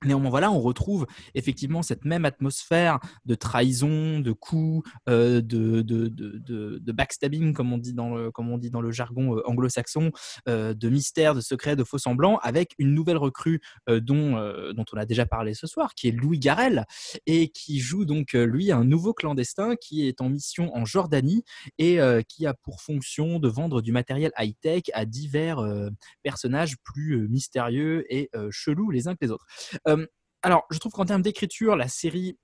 [0.05, 7.53] Néanmoins, voilà, on retrouve effectivement cette même atmosphère de trahison, de coups, euh, de, backstabbing,
[7.53, 10.11] comme on dit dans le, jargon euh, anglo-saxon,
[10.47, 14.35] euh, de mystère, de secret, de faux semblants, avec une nouvelle recrue dont,
[14.73, 16.85] dont on a déjà parlé ce soir, qui est Louis Garel,
[17.25, 21.43] et qui joue donc, lui, un nouveau clandestin qui est en mission en Jordanie
[21.77, 25.61] et qui a pour fonction de vendre du matériel high-tech à divers
[26.23, 29.45] personnages plus mystérieux et chelous les uns que les autres.
[29.89, 30.05] Euh,
[30.41, 32.37] alors, je trouve qu'en termes d'écriture, la série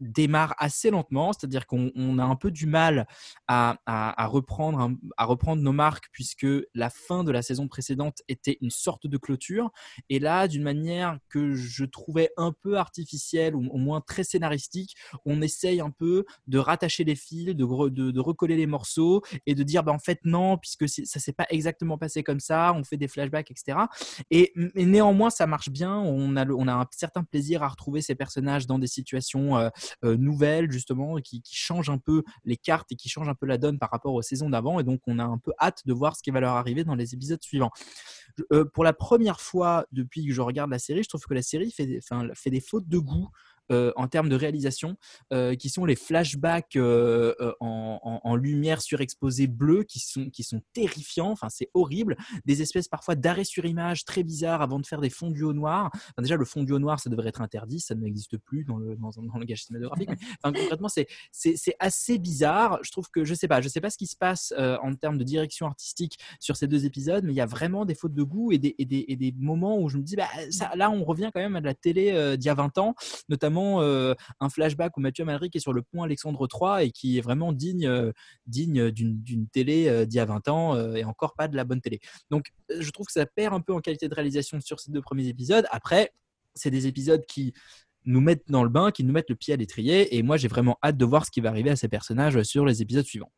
[0.00, 3.06] démarre assez lentement, c'est-à-dire qu'on on a un peu du mal
[3.48, 8.58] à, à- reprendre, à reprendre nos marques puisque la fin de la saison précédente était
[8.60, 9.70] une sorte de clôture.
[10.08, 14.96] Et là, d'une manière que je trouvais un peu artificielle ou au moins très scénaristique,
[15.24, 19.62] on essaye un peu de rattacher les fils, de, de- recoller les morceaux et de
[19.62, 22.96] dire bah, en fait non, puisque ça s'est pas exactement passé comme ça, on fait
[22.96, 23.78] des flashbacks, etc.
[24.30, 25.94] Et, néanmoins, ça marche bien.
[25.96, 29.56] On a, le- on a un certain plaisir à retrouver ces personnages dans des situations
[29.56, 29.68] euh,
[30.04, 33.46] euh, nouvelles, justement, qui, qui changent un peu les cartes et qui changent un peu
[33.46, 34.80] la donne par rapport aux saisons d'avant.
[34.80, 36.94] Et donc, on a un peu hâte de voir ce qui va leur arriver dans
[36.94, 37.70] les épisodes suivants.
[38.52, 41.42] Euh, pour la première fois depuis que je regarde la série, je trouve que la
[41.42, 42.00] série fait,
[42.34, 43.28] fait des fautes de goût
[43.72, 44.96] euh, en termes de réalisation,
[45.32, 51.30] euh, qui sont les flashbacks euh, en, lumière surexposée bleue, qui sont, qui sont terrifiants.
[51.30, 52.16] Enfin, c'est horrible.
[52.44, 55.90] Des espèces parfois d'arrêt sur image très bizarres avant de faire des fondus au noir.
[56.18, 57.80] Déjà, le fondu au noir, ça devrait être interdit.
[57.80, 60.10] Ça n'existe plus dans le, dans, le langage cinématographique.
[60.42, 62.78] Enfin, concrètement, c'est assez bizarre.
[62.82, 65.18] Je trouve que je sais pas, je sais pas ce qui se passe en termes
[65.18, 68.22] de direction artistique sur ces deux épisodes, mais il y a vraiment des fautes de
[68.22, 70.28] goût et des, et des, et des moments où je me dis, bah,
[70.74, 72.94] là, on revient quand même à de la télé d'il y a 20 ans,
[73.28, 77.18] notamment euh, un flashback où Mathieu Amalric est sur le pont Alexandre III et qui
[77.18, 78.12] est vraiment digne, euh,
[78.46, 81.80] digne d'une télé euh, d'il y a 20 ans et encore pas de la bonne
[81.80, 82.00] télé.
[82.30, 85.02] Donc, je trouve que ça perd un peu en qualité de réalisation sur ces deux
[85.02, 85.66] premiers épisodes.
[85.70, 86.12] Après,
[86.54, 87.52] c'est des épisodes qui
[88.04, 90.16] nous mettent dans le bain, qui nous mettent le pied à l'étrier.
[90.16, 92.64] Et moi, j'ai vraiment hâte de voir ce qui va arriver à ces personnages sur
[92.64, 93.32] les épisodes suivants.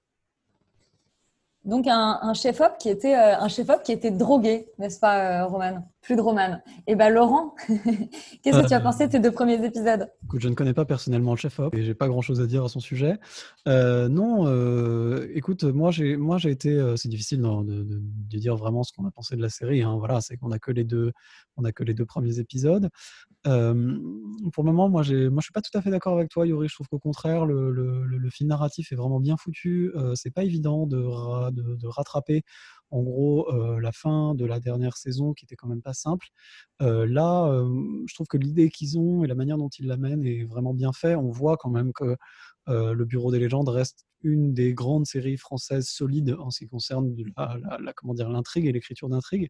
[1.64, 5.86] Donc un, chef-op qui était euh, un chef-op qui était drogué, n'est-ce pas, euh, Roman?
[6.00, 6.62] Plus de Roman.
[6.86, 7.54] Et ben Laurent,
[8.42, 10.08] qu'est-ce que tu as pensé de ces deux premiers épisodes?
[10.24, 12.68] Écoute, je ne connais pas personnellement le chef-op et j'ai pas grand-chose à dire à
[12.68, 13.18] son sujet.
[13.66, 14.46] Euh, non,
[15.34, 19.36] écoute, moi j'ai, moi j'ai été, c'est difficile de dire vraiment ce qu'on a pensé
[19.36, 19.82] de la série.
[19.82, 19.96] hein.
[19.98, 21.12] Voilà, c'est qu'on a que les deux,
[21.58, 22.88] on a que les deux premiers épisodes.
[23.46, 23.98] Euh,
[24.52, 26.68] pour le moment, moi, je suis pas tout à fait d'accord avec toi, Yuri.
[26.68, 29.92] Je trouve qu'au contraire, le, le, le- le fil narratif est vraiment bien foutu.
[29.94, 30.98] Euh, c'est pas évident de,
[31.50, 32.42] de, rattraper.
[32.90, 36.26] En gros, euh, la fin de la dernière saison qui était quand même pas simple.
[36.82, 37.48] Euh, là,
[38.06, 40.92] je trouve que l'idée qu'ils ont et la manière dont ils l'amènent est vraiment bien
[40.92, 41.14] fait.
[41.14, 42.16] On voit quand même que
[42.66, 47.14] le Bureau des légendes reste une des grandes séries françaises solides en ce qui concerne
[47.36, 49.48] la, comment dire l'intrigue et l'écriture d'intrigue.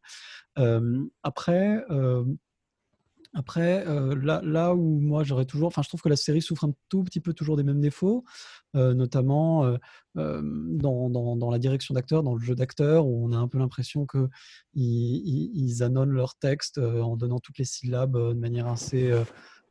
[1.23, 1.85] Après.
[3.35, 6.73] Après, euh, là, où moi j'aurais toujours, enfin, je trouve que la série souffre un
[6.89, 8.25] tout petit peu toujours des mêmes défauts,
[8.75, 9.77] euh, notamment euh,
[10.15, 14.29] dans, la direction d'acteur, dans le jeu d'acteur, où on a un peu l'impression que
[14.75, 19.13] ils, leur texte en donnant toutes les syllabes de manière assez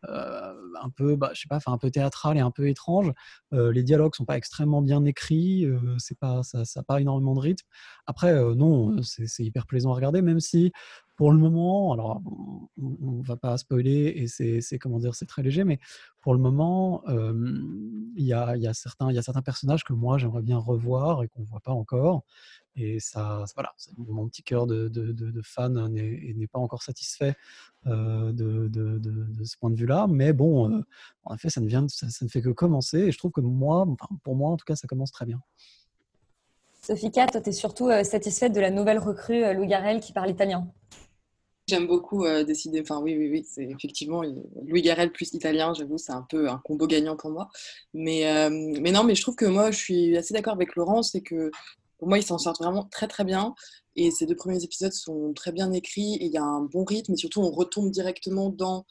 [0.04, 3.12] un peu, bah, je sais pas, un peu théâtrale et un peu étrange.
[3.52, 5.68] Les dialogues sont pas extrêmement bien écrits,
[5.98, 7.66] c'est pas, ça, ça pas énormément de rythme.
[8.06, 10.72] Après, non, c'est hyper plaisant à regarder, même si
[11.18, 15.42] pour le moment, alors on, on va pas spoiler et c'est comment dire, c'est très
[15.42, 15.80] léger, mais
[16.22, 21.44] pour le moment, il y a, certains, personnages que moi j'aimerais bien revoir et qu'on
[21.44, 22.24] voit pas encore.
[22.76, 27.34] Et ça, voilà, mon petit cœur de, fan n'est pas encore satisfait
[27.86, 28.70] de,
[29.44, 30.06] ce point de vue-là.
[30.08, 30.84] Mais bon,
[31.24, 33.00] en effet, ça ne, vient, ça, ça ne fait que commencer.
[33.00, 33.88] Et je trouve que moi,
[34.24, 35.42] pour moi en tout cas, ça commence très bien.
[36.88, 40.14] Sophie Kat, toi, tu es surtout satisfaite de la nouvelle recrue euh, Lou Garrel qui
[40.14, 40.72] parle italien.
[41.70, 42.80] J'aime beaucoup euh, décider.
[42.80, 44.24] Enfin, oui, oui, oui, c'est effectivement
[44.66, 47.50] Louis Garrel plus italien, j'avoue, c'est un peu un combo gagnant pour moi.
[47.94, 51.04] Mais, euh, mais non, mais je trouve que moi, je suis assez d'accord avec Laurent,
[51.04, 51.52] c'est que
[51.98, 53.54] pour moi, ils s'en sortent vraiment très, très bien.
[53.98, 56.86] Et ces deux premiers épisodes sont très bien écrits et il y a un bon
[56.86, 57.14] rythme.
[57.14, 58.86] Et surtout, on retombe directement dans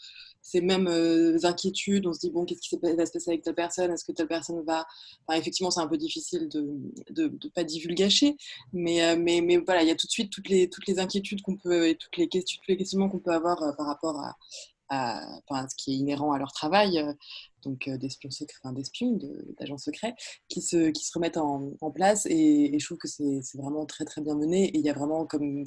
[0.47, 2.07] ces mêmes euh, inquiétudes.
[2.07, 3.91] On se dit, bon, qu'est-ce qui va se passer avec telle personne?
[3.91, 4.87] Est-ce que telle personne va.
[5.27, 6.63] Enfin, effectivement, c'est un peu difficile de
[7.11, 8.37] ne pas divulgacher.
[8.73, 11.01] Mais, euh, mais, mais voilà, il y a tout de suite toutes les, toutes les
[11.01, 14.21] inquiétudes qu'on peut toutes les, questions, tous les questionnements qu'on peut avoir euh, par rapport
[14.89, 17.05] à, enfin, ce qui est inhérent à leur travail,
[17.65, 18.31] donc euh, d'espions
[18.63, 20.15] enfin, d'espions, de- d'agents secrets,
[20.49, 22.27] qui se, qui se remettent en, place.
[22.27, 24.69] Et, je trouve que c'est vraiment très très bien mené.
[24.69, 25.65] Et il y a vraiment comme.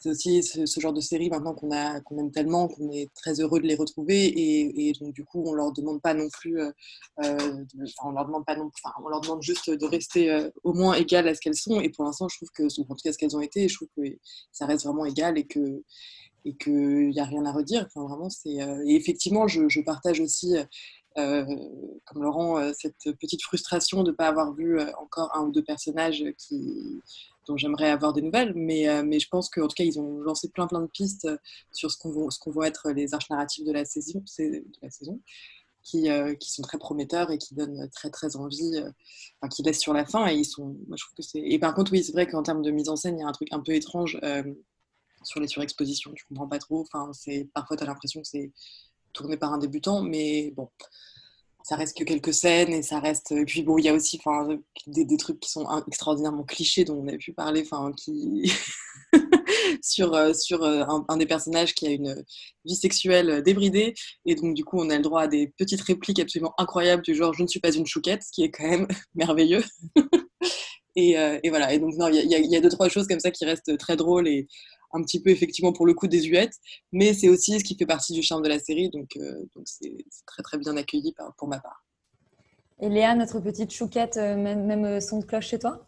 [0.00, 1.70] C'est aussi ce, genre de série maintenant qu'on
[2.18, 5.72] aime tellement qu'on est très heureux de les retrouver et, donc du coup on leur
[5.72, 6.70] demande pas non plus euh,
[7.22, 7.36] euh,
[7.74, 10.72] de- on leur demande pas non enfin, on leur demande juste de rester euh, au
[10.72, 13.12] moins égales à ce qu'elles sont et pour l'instant je trouve que en tout cas
[13.12, 14.02] ce qu'elles ont été je trouve que
[14.52, 15.82] ça reste vraiment égal et que
[16.46, 17.86] et qu'il n'y a rien à redire.
[17.94, 20.54] Vraiment, c'est, Et effectivement, je, partage aussi,
[21.14, 26.24] comme Laurent, cette petite frustration de ne pas avoir vu encore un ou deux personnages
[26.38, 27.02] qui...
[27.56, 28.52] j'aimerais avoir des nouvelles.
[28.54, 31.26] Mais, euh, mais je pense qu'en tout cas, ils ont lancé plein plein de pistes
[31.26, 31.36] euh,
[31.72, 34.22] sur ce qu'on va, être les arches narratives de la saison.
[34.38, 35.20] De la saison
[35.82, 38.78] qui, euh, qui sont très prometteurs et qui donnent très très envie,
[39.40, 40.28] enfin, qui laissent sur la fin.
[40.28, 41.38] Et ils sont, moi, je trouve que.
[41.38, 43.28] Et par contre, oui, c'est vrai qu'en termes de mise en scène, il y a
[43.28, 44.18] un truc un peu étrange
[45.22, 46.12] sur les surexpositions.
[46.14, 46.86] Tu comprends pas trop.
[47.54, 48.52] Parfois tu as l'impression que c'est
[49.12, 50.68] tourné par un débutant, mais bon.
[51.62, 53.32] Ça reste que quelques scènes et ça reste.
[53.32, 54.48] Et puis bon, il y a aussi enfin,
[54.86, 58.50] des, des trucs qui sont extraordinairement clichés dont on avait pu parler, enfin, qui
[59.82, 62.24] sur, euh, sur euh, un, des personnages qui a une
[62.64, 63.94] vie sexuelle débridée.
[64.26, 67.14] Et donc, du coup, on a le droit à des petites répliques absolument incroyables du
[67.14, 69.62] genre Je ne suis pas une chouquette, ce qui est quand même merveilleux.
[70.96, 71.72] et, euh, voilà.
[71.72, 73.44] Et donc, non, il y a, a- y a deux, trois choses comme ça qui
[73.44, 74.46] restent très drôles et
[74.92, 76.54] un petit peu, effectivement, pour le coup, désuètes.
[76.92, 78.90] Mais c'est aussi ce qui fait partie du charme de la série.
[78.90, 81.84] Donc, euh, donc c'est c'est très, très bien accueilli par, pour ma part.
[82.80, 85.84] Et Léa, notre petite chouquette, euh, même, même euh, son de cloche chez toi?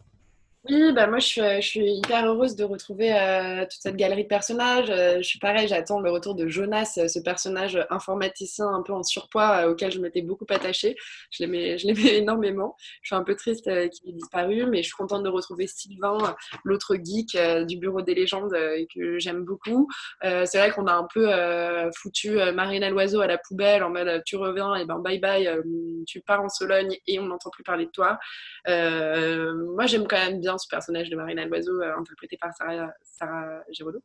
[0.69, 3.97] Oui, bah moi je suis, euh, je suis hyper heureuse de retrouver euh, toute cette
[3.97, 4.89] galerie de personnages.
[4.89, 9.03] Euh, je suis pareil, j'attends le retour de Jonas, ce personnage informaticien un peu en
[9.03, 10.95] surpoids auquel je m'étais beaucoup attachée.
[11.31, 11.75] Je l'aimais,
[12.17, 12.77] énormément.
[13.01, 16.17] Je suis un peu triste qu'il ait disparu, mais je suis contente de retrouver Sylvain,
[16.63, 18.55] l'autre geek du Bureau des légendes
[18.95, 19.89] que j'aime beaucoup.
[20.21, 21.29] C'est vrai qu'on a un peu
[21.93, 25.49] foutu Marina Loiseau à la poubelle en mode tu reviens et ben bye bye,
[26.07, 28.17] tu pars en Sologne et on n'entend plus parler de toi.
[28.65, 33.63] Moi j'aime quand même bien ce personnage de Marina Loiseau euh, interprété par Sarah, Sarah
[33.71, 34.03] Giraudot.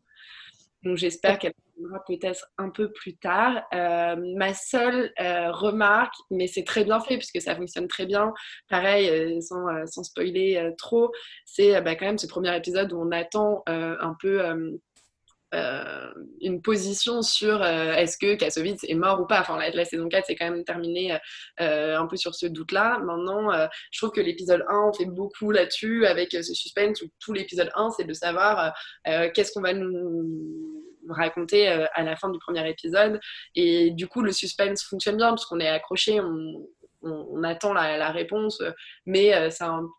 [0.84, 3.62] Donc j'espère qu'elle reviendra peut-être un peu plus tard.
[3.74, 8.32] Euh, ma seule euh, remarque, mais c'est très bien fait puisque ça fonctionne très bien,
[8.68, 11.10] pareil, euh, sans, sans spoiler trop,
[11.44, 14.40] c'est bah, quand même ce premier épisode où on attend un peu
[15.54, 19.40] euh, euh, une position sur euh, est-ce que Kassovitz est mort ou pas.
[19.40, 21.16] Enfin, la, saison 4 c'est quand même terminé
[21.60, 22.98] euh, un peu sur ce doute-là.
[23.00, 27.02] Maintenant, euh, je trouve que l'épisode 1 on fait beaucoup là-dessus avec euh, ce suspense
[27.20, 28.72] tout l'épisode 1 c'est de savoir
[29.06, 33.20] euh, qu'est-ce qu'on va nous raconter euh, à la fin du premier épisode.
[33.54, 36.20] Et du coup, le suspense fonctionne bien parce qu'on est accroché,
[37.02, 38.72] on, attend la, réponse, euh,
[39.06, 39.50] mais euh,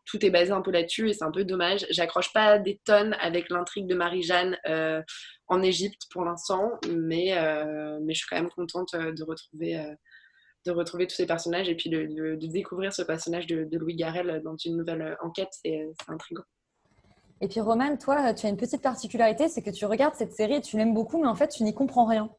[0.05, 1.85] tout est basé un peu là-dessus et c'est un peu dommage.
[1.89, 5.01] J'accroche pas des tonnes avec l'intrigue de Marie-Jeanne euh,
[5.47, 11.69] en Égypte pour l'instant, mais, je suis quand même contente de retrouver, tous ces personnages
[11.69, 16.43] et puis de, découvrir ce personnage de, Louis Garrel dans une nouvelle enquête, c'est intriguant.
[17.41, 20.55] Et puis Roman, toi, tu as une petite particularité, c'est que tu regardes cette série
[20.55, 22.29] et tu l'aimes beaucoup, mais en fait, tu n'y comprends rien.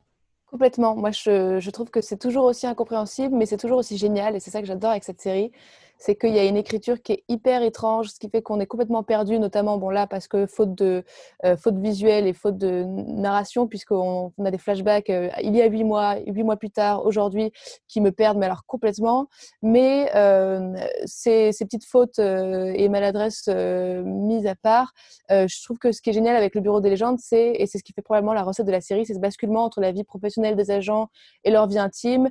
[0.50, 0.96] Complètement.
[0.96, 4.34] Moi, je, trouve que c'est toujours aussi incompréhensible, mais c'est toujours aussi génial.
[4.34, 5.52] Et c'est ça que j'adore avec cette série.
[6.00, 8.66] C'est qu'il y a une écriture qui est hyper étrange, ce qui fait qu'on est
[8.66, 11.04] complètement perdu, notamment bon, là, parce que faute de
[11.44, 15.62] euh, faute visuelle et faute de narration, puisqu'on on a des flashbacks euh, il y
[15.62, 17.52] a huit mois, huit mois plus tard, aujourd'hui,
[17.88, 19.28] qui me perdent, mais alors complètement.
[19.62, 24.92] Mais euh, ces, petites fautes euh, et maladresses mises à part,
[25.28, 27.78] je trouve que ce qui est génial avec le Bureau des légendes, c'est, et c'est
[27.78, 30.04] ce qui fait probablement la recette de la série, c'est ce basculement entre la vie
[30.04, 31.08] professionnelle des agents
[31.44, 32.30] et leur vie intime,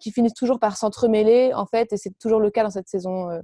[0.00, 3.30] qui finissent toujours par s'entremêler, en fait, et c'est toujours le cas dans cette saison.
[3.30, 3.40] euh,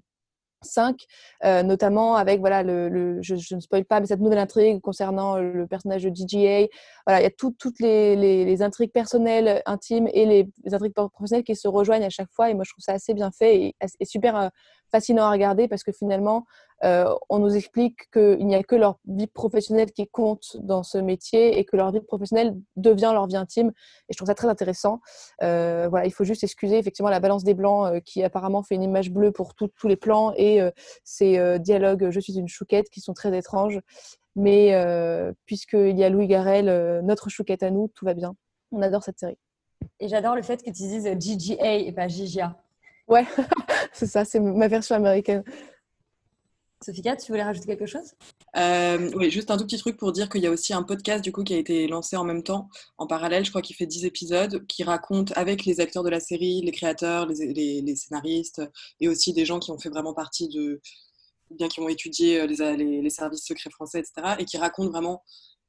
[0.65, 1.05] 5,
[1.45, 5.53] euh, notamment avec, voilà, le, je, ne spoil pas, mais cette nouvelle intrigue concernant euh,
[5.53, 6.69] le personnage de DGA.
[7.07, 11.45] Voilà, il y a tout- toutes les, les- intrigues personnelles, intimes et les, intrigues professionnelles
[11.45, 12.51] qui se rejoignent à chaque fois.
[12.51, 14.49] Et moi, je trouve ça assez bien fait et, super euh,
[14.91, 16.45] fascinant à regarder parce que finalement,
[16.85, 20.99] euh, on nous explique qu'il n'y a que leur vie professionnelle qui compte dans ce
[20.99, 23.69] métier et que leur vie professionnelle devient leur vie intime.
[24.09, 25.01] Et je trouve ça très intéressant.
[25.43, 28.75] Euh, voilà, il faut juste excuser effectivement la balance des blancs euh, qui apparemment fait
[28.75, 30.61] une image bleue pour tout- tous les plans et
[31.05, 33.81] ces dialogues Je suis une chouquette qui sont très étranges.
[34.35, 34.75] Mais
[35.47, 38.35] puisqu'il y a Louis Garrel, notre chouquette à nous, tout va bien.
[38.71, 39.39] On adore cette série.
[40.01, 42.57] Et j'adore le fait que tu dises GGA et pas Gigia.
[43.09, 43.25] Ouais,
[43.93, 45.45] c'est ça, c'est ma version américaine.
[46.83, 48.13] Sophia, tu voulais rajouter quelque chose?
[48.57, 51.23] Euh, oui, juste un tout petit truc pour dire qu'il y a aussi un podcast
[51.23, 52.69] du coup qui a été lancé en même temps,
[52.99, 56.21] en parallèle, je crois qu'il fait 10 épisodes, qui raconte avec les acteurs de la
[56.21, 58.63] série, les créateurs, les, scénaristes,
[59.01, 60.81] et aussi des gens qui ont fait vraiment partie de,
[61.51, 65.23] bien qui ont étudié euh, les- les services secrets français, etc., et qui racontent vraiment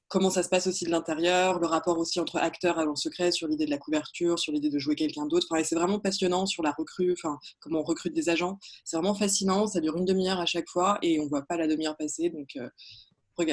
[0.07, 3.47] comment ça se passe aussi de l'intérieur, le rapport aussi entre acteurs agents secrets sur
[3.47, 5.47] l'idée de la couverture, sur l'idée de jouer quelqu'un d'autre.
[5.49, 8.59] Enfin, c'est vraiment passionnant sur la recrue, enfin, comment on recrute des agents.
[8.85, 11.67] C'est vraiment fascinant, ça dure une demi-heure à chaque fois et on voit pas la
[11.67, 12.29] demi-heure passer.
[12.29, 12.69] Donc, euh,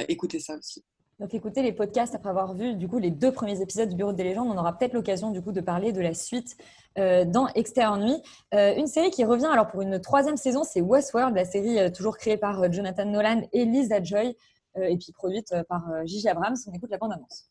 [0.08, 0.84] écoutez ça aussi.
[1.18, 4.14] Donc écoutez les podcasts après avoir vu du coup les deux premiers épisodes du Bureau
[4.14, 6.56] des légendes, on aura peut-être l'occasion du coup de parler de la suite
[6.98, 8.22] euh, dans Extérieur Nuit.
[8.54, 12.16] Euh, une série qui revient alors pour une troisième saison, c'est Westworld, la série toujours
[12.16, 14.34] créée par Jonathan Nolan et Lisa Joy
[14.76, 16.56] Euh, et puis produite euh, par euh, Gigi Abrams.
[16.68, 17.50] On écoute la bande-annonce.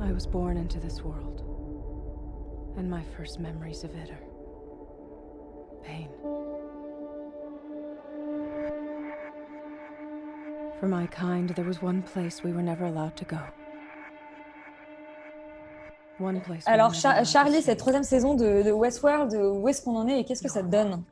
[0.00, 1.42] I was born into this world,
[2.76, 4.20] and my first memories of it are
[5.82, 6.08] pain.
[10.78, 13.40] For my kind, there was one place we were never allowed to go.
[16.20, 16.62] One place.
[16.66, 20.24] Alors Char- Charlie, cette troisième saison de, de Westworld, où est-ce qu'on en est et
[20.24, 21.02] qu'est-ce que ça te donne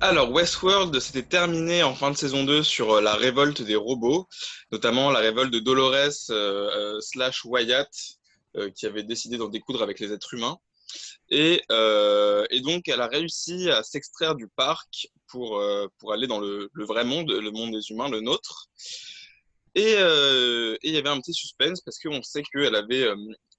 [0.00, 4.26] Alors, Westworld s'était terminé en fin de saison 2 sur euh, la révolte des robots,
[4.72, 5.94] notamment la révolte de Dolores
[6.30, 7.88] euh, euh, slash Wyatt,
[8.56, 10.56] euh, qui avait décidé d'en découdre avec les êtres humains.
[11.28, 16.26] Et, euh, et donc, elle a réussi à s'extraire du parc pour, euh, pour aller
[16.26, 18.68] dans le, le vrai monde, le monde des humains, le nôtre.
[19.74, 23.16] Et euh, il y avait un petit suspense parce qu'on sait qu'elle avait euh,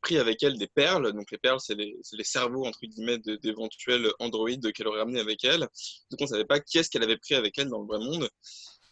[0.07, 1.07] pris avec elle des perles.
[1.17, 1.91] Donc les perles, c'est les,
[2.21, 5.63] les cerveaux, entre guillemets, d'éventuels androïdes qu'elle aurait amenés avec elle.
[6.09, 7.99] Donc on ne savait pas qui est-ce qu'elle avait pris avec elle dans le vrai
[7.99, 8.29] monde.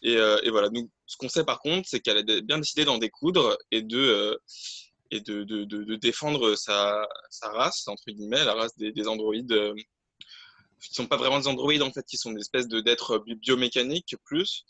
[0.02, 2.84] Et, euh, et voilà, donc ce qu'on sait par contre, c'est qu'elle a bien décidé
[2.84, 4.36] d'en découdre et de, euh,
[5.10, 9.52] et de, de, de, défendre sa, sa race, entre guillemets, la race des, des androïdes
[9.52, 9.74] euh,
[10.82, 13.36] qui sont pas vraiment des androïdes en fait, qui sont des espèces de d'êtres bi-
[13.36, 14.64] biomécaniques plus.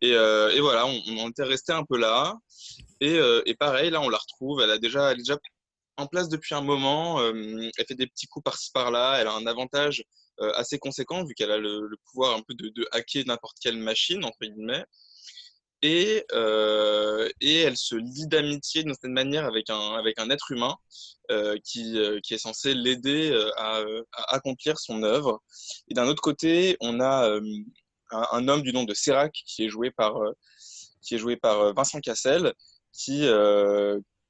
[0.00, 0.14] Et,
[0.56, 2.34] et voilà, on, on était resté un peu là.
[3.00, 3.16] Et,
[3.46, 4.60] et pareil, là, on la retrouve.
[4.60, 5.38] Elle a déjà, elle est déjà
[5.96, 7.20] en place depuis un moment.
[7.24, 9.18] elle fait des petits coups par-ci par-là.
[9.20, 10.04] Elle a un avantage
[10.54, 14.38] assez conséquent vu qu'elle a le, pouvoir un peu de, hacker n'importe quelle machine entre
[14.42, 14.84] guillemets.
[15.82, 16.24] Et,
[17.40, 20.76] et elle se lie d'amitié d'une certaine manière avec un, avec un être humain
[21.64, 23.82] qui, qui est censé l'aider à,
[24.28, 25.42] accomplir son œuvre.
[25.88, 27.38] Et d'un autre côté, on a
[28.10, 30.14] un, homme du nom de Serac qui est joué par,
[31.02, 32.54] qui est joué par Vincent Cassel,
[32.92, 33.26] qui,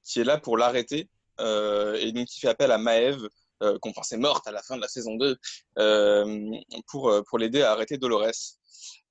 [0.02, 1.08] qui est là pour l'arrêter
[1.38, 3.28] et donc qui fait appel à Maëve,
[3.62, 5.36] euh, qu'on pensait morte à la fin de la saison 2,
[5.78, 6.50] euh,
[6.88, 8.58] pour, euh, pour l'aider à arrêter Dolores.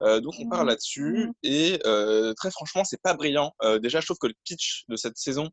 [0.02, 3.54] Euh, donc on part là-dessus et euh, très franchement c'est pas brillant.
[3.64, 5.50] Euh, déjà je trouve que le pitch de cette saison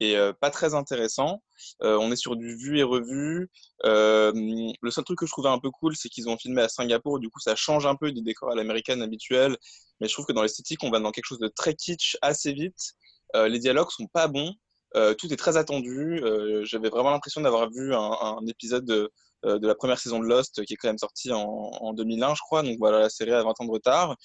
[0.00, 1.42] est euh, pas très intéressant.
[1.82, 3.50] Euh, on est sur du vu et revu.
[3.84, 4.32] Euh,
[4.80, 7.18] le seul truc que je trouvais un peu cool c'est qu'ils ont filmé à Singapour.
[7.18, 9.56] Du coup ça change un peu des décors à l'américaine habituels.
[10.00, 12.52] Mais je trouve que dans l'esthétique on va dans quelque chose de très kitsch assez
[12.52, 12.94] vite.
[13.36, 14.54] Euh, les dialogues sont pas bons.
[14.96, 16.20] Euh, tout est très attendu.
[16.24, 19.10] Euh, J'avais vraiment l'impression d'avoir vu un, un épisode de,
[19.44, 22.34] euh, de la première saison de Lost qui est quand même sorti en, en 2001,
[22.34, 22.62] je crois.
[22.62, 24.16] Donc voilà, la série a 20 ans de retard.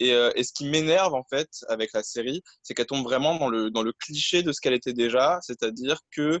[0.00, 3.36] Et, euh, et ce qui m'énerve en fait avec la série, c'est qu'elle tombe vraiment
[3.36, 6.40] dans le, dans le cliché de ce qu'elle était déjà, c'est-à-dire que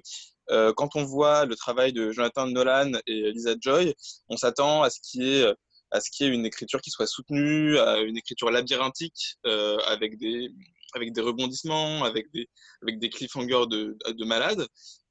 [0.50, 3.94] euh, quand on voit le travail de Jonathan Nolan et Lisa Joy,
[4.28, 5.54] on s'attend à ce qu'il y ait
[5.90, 9.76] à ce qu'il y ait une écriture qui soit soutenue, à une écriture labyrinthique euh,
[9.86, 10.50] avec des
[10.94, 12.48] avec des rebondissements, avec des
[12.82, 14.66] avec des cliffhangers de, de malades.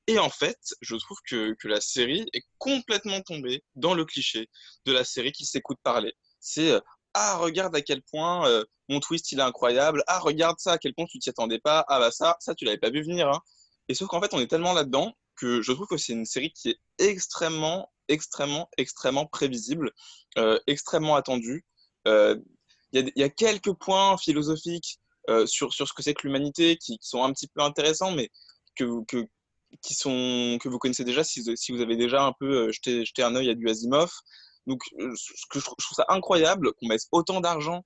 [0.08, 4.50] Et en fait, je trouve que, que la série est complètement tombée dans le cliché
[4.86, 6.14] de la série qui s'écoute parler.
[6.42, 6.80] C'est euh,
[7.14, 10.04] ah regarde à quel point euh, mon twist il est incroyable.
[10.08, 11.86] Ah regarde ça à quel point tu t'y attendais pas.
[11.88, 13.30] Ah bah ça ça tu l'avais pas vu venir.
[13.30, 13.40] Hein.
[13.88, 16.52] Et sauf qu'en fait on est tellement là-dedans que je trouve que c'est une série
[16.52, 19.92] qui est extrêmement extrêmement extrêmement prévisible,
[20.38, 21.66] euh, extrêmement attendue.
[22.06, 25.00] Il y a quelques points philosophiques
[25.30, 28.30] euh, sur sur ce que c'est que l'humanité qui, sont un petit peu intéressants, mais
[28.76, 29.26] que, que
[29.82, 33.06] qui sont que vous connaissez déjà si, si vous avez déjà un peu euh, jeté,
[33.06, 34.12] jeté un œil à du Asimov.
[34.68, 37.86] Donc, euh, ce que je trouve, ça incroyable qu'on mette autant d'argent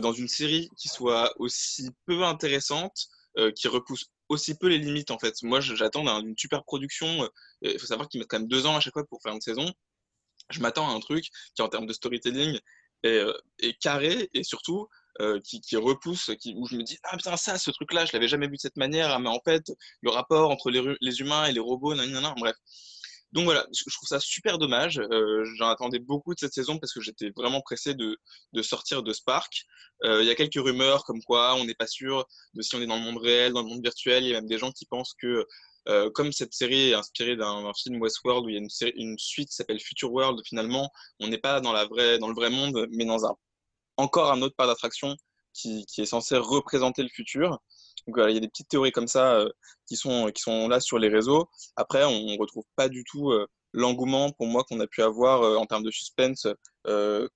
[0.00, 3.08] dans une série qui soit aussi peu intéressante,
[3.54, 5.34] qui repousse aussi peu les limites en fait.
[5.42, 7.28] Moi, j'attends d'une super production.
[7.60, 9.42] Il faut savoir qu'ils mettent quand même deux ans à chaque fois pour faire une
[9.42, 9.70] saison.
[10.48, 12.58] Je m'attends à un truc qui, en termes de storytelling,
[13.02, 14.88] est carré et surtout
[15.20, 18.12] euh, qui, qui repousse, qui, où je me dis ah putain ça, ce truc-là, je
[18.12, 19.10] l'avais jamais vu de cette manière.
[19.10, 19.64] Ah, mais en fait,
[20.02, 22.56] le rapport entre les, les humains et les robots, nan, nan, nan, bref.
[23.32, 25.00] Donc voilà, je trouve ça super dommage.
[25.00, 28.16] Euh, J'en attendais beaucoup de cette saison parce que j'étais vraiment pressé de,
[28.52, 29.52] de sortir de Spark.
[30.04, 32.80] Euh, Il y a quelques rumeurs comme quoi on n'est pas sûr de si on
[32.80, 34.22] est dans le monde réel, dans le monde virtuel.
[34.22, 35.44] Il y a même des gens qui pensent que,
[35.88, 38.94] euh, comme cette série est inspirée d'un film Westworld où il y a une, série-
[38.94, 40.88] une suite qui s'appelle Future World, finalement,
[41.18, 43.34] on n'est pas dans, la vraie, dans le vrai monde, mais dans un,
[43.96, 45.16] encore un autre parc d'attraction
[45.54, 47.58] qui, est censé représenter le futur.
[48.06, 49.48] Donc il y a des petites théories comme ça euh,
[49.86, 51.48] qui, sont, qui sont là sur les réseaux.
[51.76, 55.42] Après, on ne retrouve pas du tout euh, l'engouement pour moi qu'on a pu avoir
[55.42, 56.46] euh, en termes de suspense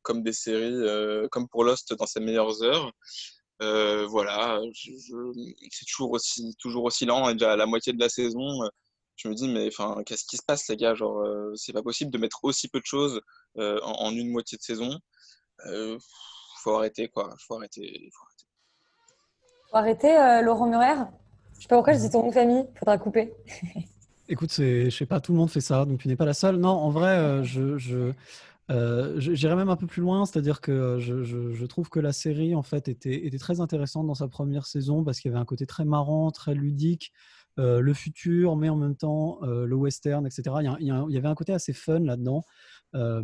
[0.02, 2.92] comme des séries, comme pour Lost dans ses meilleures heures.
[3.60, 7.30] Voilà, c'est toujours aussi, toujours aussi lent.
[7.30, 8.60] Et déjà à la moitié de la saison,
[9.16, 10.94] je me dis, mais enfin, qu'est-ce qui se passe, les gars?
[10.94, 13.22] Genre, c'est pas possible de mettre aussi peu de choses
[13.56, 14.98] en une moitié de saison.
[16.62, 17.34] Faut arrêter, quoi.
[17.38, 18.10] Faut arrêter.
[18.12, 18.46] faut arrêter.
[19.70, 21.04] Faut arrêter, euh, Laurent Murer?
[21.56, 23.32] Je sais pas pourquoi je dis ton nom de famille, faudra couper.
[24.28, 26.34] Écoute, c'est, je sais pas, tout le monde fait ça, donc tu n'es pas la
[26.34, 26.56] seule.
[26.56, 28.12] Non, en vrai, euh, je, je,
[28.70, 32.12] euh, même un peu plus loin, c'est-à-dire que euh, je, je- je trouve que la
[32.12, 35.40] série, en fait, était, était très intéressante dans sa première saison parce qu'il y avait
[35.40, 37.12] un côté très marrant, très ludique,
[37.58, 40.42] euh, le futur, mais en même temps euh, le western, etc.
[40.60, 42.44] Il y, a- il y a- il y avait un côté assez fun là-dedans.
[42.94, 43.22] Euh,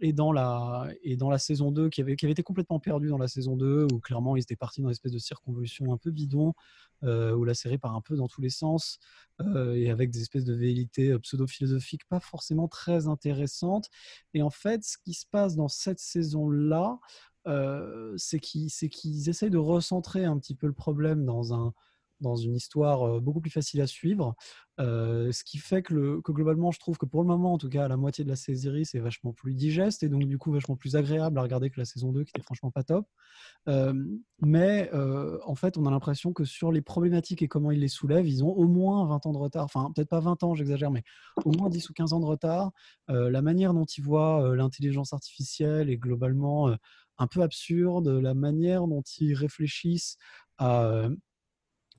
[0.00, 3.08] et, dans la, et dans la saison 2, qui avait, qui avait été complètement perdu
[3.08, 5.98] dans la saison 2, où clairement ils étaient partis dans une espèce de circonvolution un
[5.98, 6.54] peu bidon,
[7.02, 8.98] euh, où la série part un peu dans tous les sens,
[9.40, 13.88] euh, et avec des espèces de velléités euh, pseudo-philosophiques pas forcément très intéressantes.
[14.34, 16.98] Et en fait, ce qui se passe dans cette saison-là,
[17.46, 21.72] euh, c'est qu'ils c'est qu'ils essayent de recentrer un petit peu le problème dans un
[22.20, 24.34] dans une histoire beaucoup plus facile à suivre,
[24.78, 27.68] ce qui fait que, le- que globalement, je trouve que pour le moment, en tout
[27.68, 30.76] cas, la moitié de la série, c'est vachement plus digeste et donc du coup vachement
[30.76, 33.06] plus agréable à regarder que la saison 2 qui était franchement pas top.
[34.42, 38.26] Mais en fait, on a l'impression que sur les problématiques et comment ils les soulèvent,
[38.28, 39.64] ils ont au moins 20 ans de retard.
[39.64, 41.02] Enfin, peut-être pas 20 ans, j'exagère, mais
[41.44, 42.72] au moins 10 ou 15 ans de retard.
[43.08, 46.74] La manière dont ils voient l'intelligence artificielle est globalement
[47.18, 48.08] un peu absurde.
[48.08, 50.16] La manière dont ils réfléchissent
[50.58, 51.08] à,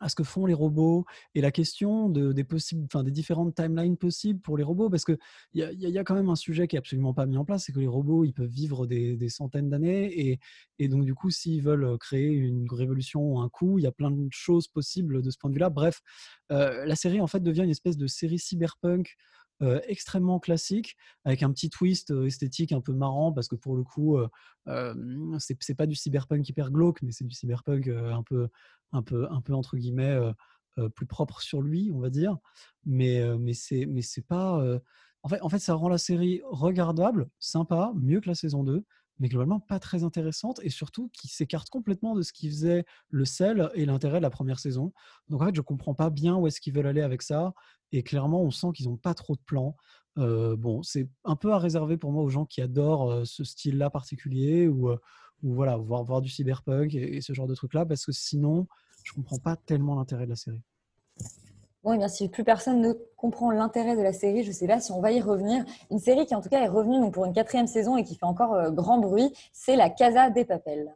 [0.01, 3.55] à ce que font les robots et la question de, des, possibles, enfin, des différentes
[3.55, 5.17] timelines possibles pour les robots, parce qu'il
[5.53, 7.65] y a, y a quand même un sujet qui est absolument pas mis en place,
[7.65, 10.39] c'est que les robots, ils peuvent vivre des, centaines d'années, et,
[10.79, 13.91] et, donc du coup, s'ils veulent créer une révolution ou un coup, il y a
[13.91, 15.69] plein de choses possibles de ce point de vue-là.
[15.69, 16.01] Bref,
[16.51, 19.15] euh, la série, en fait, devient une espèce de série cyberpunk
[19.61, 23.75] euh, extrêmement classique, avec un petit twist euh, esthétique un peu marrant, parce que pour
[23.75, 24.27] le coup, euh,
[24.67, 24.93] euh,
[25.39, 28.49] c'est pas du cyberpunk hyper glauque, mais c'est du cyberpunk un, peu,
[28.91, 30.17] un, peu, un peu, entre guillemets,
[30.95, 32.37] plus propre sur lui, on va dire.
[32.85, 33.21] Mais,
[33.53, 34.63] c'est mais c'est pas.
[35.23, 38.83] En fait, en fait, ça rend la série regardable, sympa, mieux que la saison 2,
[39.19, 43.25] mais globalement pas très intéressante et surtout qui s'écarte complètement de ce qui faisait le
[43.25, 44.93] sel et l'intérêt de la première saison.
[45.29, 47.53] Donc en fait, je comprends pas bien où est-ce qu'ils veulent aller avec ça
[47.91, 49.75] et clairement, on sent qu'ils n'ont pas trop de plans.
[50.17, 53.43] Euh, bon, c'est un peu à réserver pour moi aux gens qui adorent euh, ce
[53.43, 54.97] style-là particulier ou, euh,
[55.43, 58.67] ou voilà, voir, voir du cyberpunk et, ce genre de trucs-là parce que sinon,
[59.03, 60.61] je comprends pas tellement l'intérêt de la série.
[61.83, 64.67] Bon, eh bien, si plus personne ne comprend l'intérêt de la série, je ne sais
[64.67, 65.65] pas si on va y revenir.
[65.89, 68.13] Une série qui, en tout cas, est revenue donc, pour une quatrième saison et qui
[68.13, 70.95] fait encore euh, grand bruit, c'est La Casa des Papel.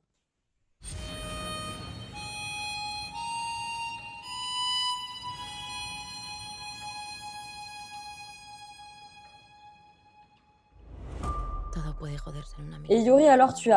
[11.73, 13.69] Todo puede joderse en una Et Yuri, alors, tu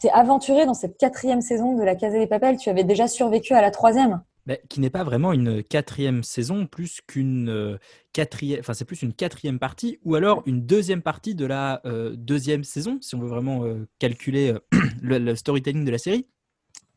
[0.00, 2.56] t'es aventuré dans cette quatrième saison de La Casa des Papel.
[2.56, 4.20] Tu avais déjà survécu à la troisième.
[4.46, 7.78] Mais qui n'est pas vraiment une quatrième saison, plus qu'une
[8.12, 11.82] quatrième, c'est plus une quatrième partie, ou alors une deuxième partie de la
[12.14, 13.64] deuxième saison, si on veut vraiment
[13.98, 14.54] calculer
[15.02, 16.26] le, le storytelling de la série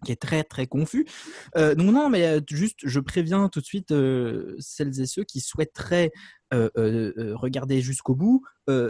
[0.04, 1.06] qui est très très confus.
[1.58, 5.24] Euh, donc non, mais euh, juste, je préviens tout de suite euh, celles et ceux
[5.24, 6.12] qui souhaiteraient
[6.52, 8.44] regarder jusqu'au bout.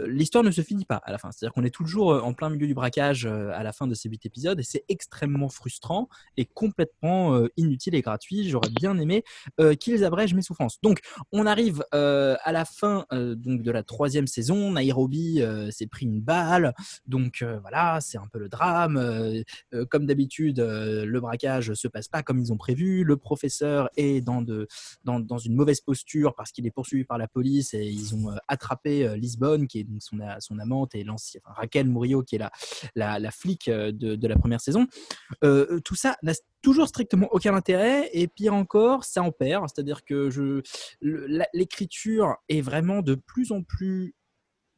[0.06, 1.30] L'histoire ne se finit pas à la fin.
[1.30, 4.24] C'est-à-dire qu'on est toujours en plein milieu du braquage à la fin de ces huit
[4.24, 6.08] épisodes et c'est extrêmement frustrant
[6.38, 8.48] et complètement inutile et gratuit.
[8.48, 9.24] J'aurais bien aimé
[9.78, 10.80] qu'ils abrègent mes souffrances.
[10.82, 11.00] Donc
[11.32, 14.72] on arrive à la fin donc de la troisième saison.
[14.72, 16.72] Nairobi s'est pris une balle,
[17.06, 19.44] donc voilà, c'est un peu le drame.
[19.90, 20.60] Comme d'habitude,
[21.04, 23.04] le braquage se passe pas comme ils ont prévu.
[23.04, 24.66] Le professeur est dans, de,
[25.04, 28.30] dans, dans une mauvaise posture parce qu'il est poursuivi par la police et ils ont
[28.30, 32.36] euh, attrapé euh, Lisbonne, qui est donc son, son amante, et l'ancien- Raquel Murillo, qui
[32.36, 32.50] est la,
[32.94, 34.86] la, la flic euh, de, de la première saison.
[35.44, 36.32] Euh, tout ça n'a
[36.62, 39.66] toujours strictement aucun intérêt et pire encore, ça en perd.
[39.68, 40.62] C'est-à-dire que
[41.54, 44.14] l'écriture est vraiment de plus en plus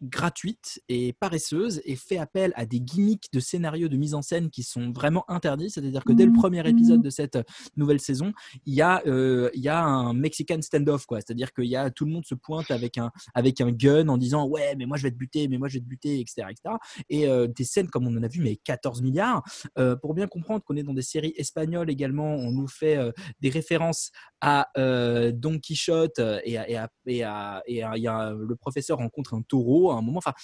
[0.02, 4.50] gratuite et paresseuse et fait appel à des gimmicks de scénarios de mise en scène
[4.50, 5.70] qui sont vraiment interdits.
[5.70, 7.38] C'est-à-dire que dès le premier épisode de cette
[7.76, 8.32] nouvelle saison,
[8.66, 11.20] il y a, euh, il y a un Mexican standoff, quoi.
[11.20, 14.18] C'est-à-dire qu'il y a tout le monde se pointe avec un, avec un gun en
[14.18, 16.48] disant ouais, mais moi je vais te buter, mais moi je vais te buter, etc.,
[16.50, 16.76] etc.
[17.08, 19.42] Et euh, des scènes comme on en a vu, mais 14 milliards.
[19.78, 23.12] Euh, pour bien comprendre qu'on est dans des séries espagnoles également, on nous fait euh,
[23.40, 27.96] des références à euh, Don Quichotte euh, et à, et à- et à- et à-
[27.96, 30.18] il y a, le professeur rencontre un taureau à un moment.
[30.18, 30.34] Enfin,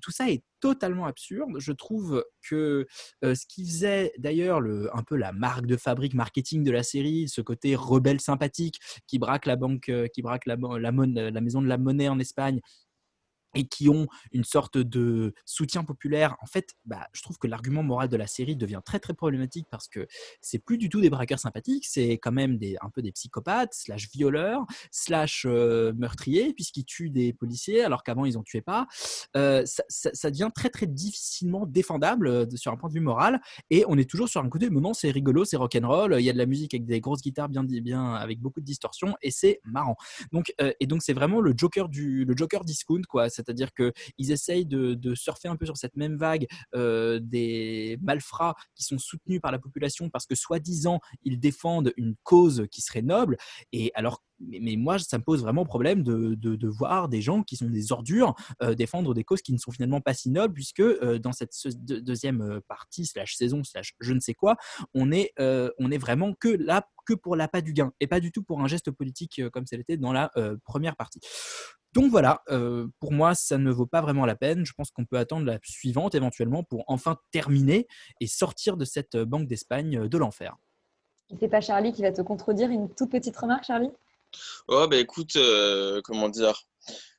[0.00, 1.50] tout ça est totalement absurde.
[1.58, 2.86] Je trouve que
[3.24, 6.82] euh, ce qui faisait d'ailleurs le- un peu la marque de fabrique marketing de la
[6.82, 10.92] série, ce côté rebelle sympathique qui braque la banque, euh, qui braque la, la
[11.40, 12.60] maison de la monnaie en Espagne
[13.54, 17.82] et qui ont une sorte de soutien populaire, en fait, bah, je trouve que l'argument
[17.82, 20.06] moral de la série devient très très problématique parce que
[20.40, 23.74] c'est plus du tout des braqueurs sympathiques, c'est quand même des, un peu des psychopathes,
[23.74, 28.86] slash violeurs, slash meurtriers, puisqu'ils tuent des policiers alors qu'avant ils en tuaient pas.
[29.34, 33.40] Ça, devient très très difficilement défendable sur un point de vue moral
[33.70, 36.32] et on est toujours sur un côté, non, c'est rigolo, c'est rock'n'roll, il y a
[36.32, 39.60] de la musique avec des grosses guitares bien, bien avec beaucoup de distorsion et c'est
[39.64, 39.96] marrant.
[40.32, 43.28] Donc, et donc c'est vraiment le Joker du le Joker discount quoi.
[43.44, 47.98] C'est-à-dire que ils essayent de, de surfer un peu sur cette même vague euh, des
[48.02, 52.80] malfrats qui sont soutenus par la population parce que soi-disant ils défendent une cause qui
[52.80, 53.36] serait noble.
[53.72, 57.68] Et alors mais, moi, ça me pose vraiment problème de, voir des gens qui sont
[57.68, 61.18] des ordures euh, défendre des causes qui ne sont finalement pas si nobles, puisque euh,
[61.18, 61.52] dans cette
[61.84, 64.56] deuxième euh, partie, slash saison, slash je ne sais quoi,
[64.94, 65.32] on est,
[65.98, 68.90] vraiment que là, que pour l'appât du gain, et pas du tout pour un geste
[68.90, 70.30] politique comme ça l'était dans la
[70.64, 71.20] première partie.
[71.92, 72.42] Donc voilà,
[72.98, 74.66] pour moi, ça ne vaut pas vraiment la peine.
[74.66, 77.86] Je pense qu'on peut attendre la suivante éventuellement pour enfin terminer
[78.20, 80.56] et sortir de cette banque d'Espagne de l'enfer.
[81.40, 82.70] C'est pas Charlie qui va te contredire.
[82.70, 83.90] Une toute petite remarque, Charlie?
[84.68, 86.62] Oh, bah écoute, euh, comment dire,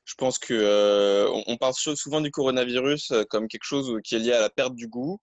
[0.04, 4.14] je pense que euh, on, parle sou- souvent du coronavirus euh, comme quelque chose qui
[4.14, 5.20] est lié à la perte du goût.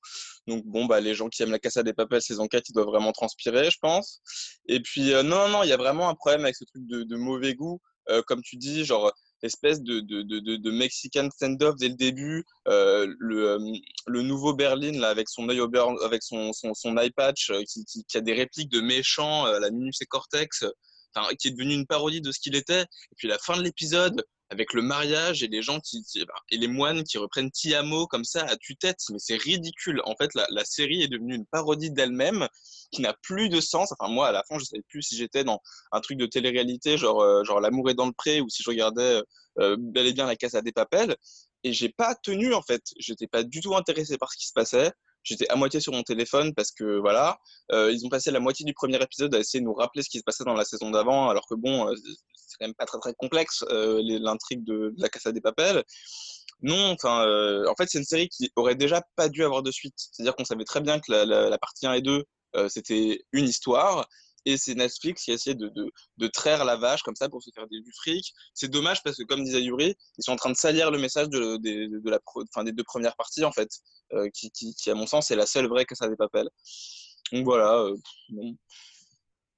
[0.47, 2.87] Donc bon, bah les gens qui aiment la Casa des Papel saison 4, ils doivent
[2.87, 4.21] vraiment transpirer, je pense.
[4.67, 7.55] Et puis non, non, il y a vraiment un problème avec ce truc de, mauvais
[7.55, 7.79] goût,
[8.27, 13.57] comme tu dis, genre espèce de, de, de, de, Mexican stand-off dès le début, le,
[14.07, 15.69] le nouveau Berlin là, avec son œil au
[16.21, 20.65] son, son, eye patch qui, qui, a des répliques de méchants, la Minus et Cortex,
[21.39, 22.81] qui est devenu une parodie de ce qu'il était.
[22.81, 26.05] Et puis la fin de l'épisode avec le mariage et les gens qui,
[26.51, 30.01] et les moines qui reprennent Tiamo comme ça à tue-tête, mais c'est ridicule.
[30.05, 32.47] En fait, la, série est devenue une parodie d'elle-même
[32.91, 33.91] qui n'a plus de sens.
[33.91, 35.59] Enfin, moi, à la fin, je savais plus si j'étais dans
[35.91, 38.69] un truc de télé-réalité, genre, euh, genre L'amour est dans le pré, ou si je
[38.69, 39.21] regardais
[39.59, 41.15] euh, bel et bien La Casa des Papels.
[41.63, 42.83] Et j'ai pas tenu, en fait.
[42.99, 44.91] J'étais pas du tout intéressé par ce qui se passait.
[45.23, 47.39] J'étais à moitié sur mon téléphone parce que voilà,
[47.71, 50.09] euh, ils ont passé la moitié du premier épisode à essayer de nous rappeler ce
[50.09, 51.95] qui se passait dans la saison d'avant, alors que bon, euh,
[52.35, 55.83] c'est quand même pas très très complexe euh, l'intrigue de, la Casa des Papels.
[56.61, 57.25] Non, enfin,
[57.67, 59.95] en fait, c'est une série qui aurait déjà pas dû avoir de suite.
[59.97, 62.23] C'est-à-dire qu'on savait très bien que la, partie 1 et 2,
[62.55, 64.07] euh, c'était une histoire,
[64.45, 67.41] et c'est Netflix qui a essayé de, de, de traire la vache comme ça pour
[67.41, 68.33] se faire des, du fric.
[68.53, 71.29] C'est dommage parce que, comme disait Yuri, ils sont en train de salir le message
[71.29, 73.69] de, de, de la, pro- enfin, des deux premières parties, en fait,
[74.13, 76.49] euh, qui, qui, qui, à mon sens, est la seule vraie Casa des Papels.
[77.31, 77.95] Donc voilà, euh,
[78.29, 78.55] bon.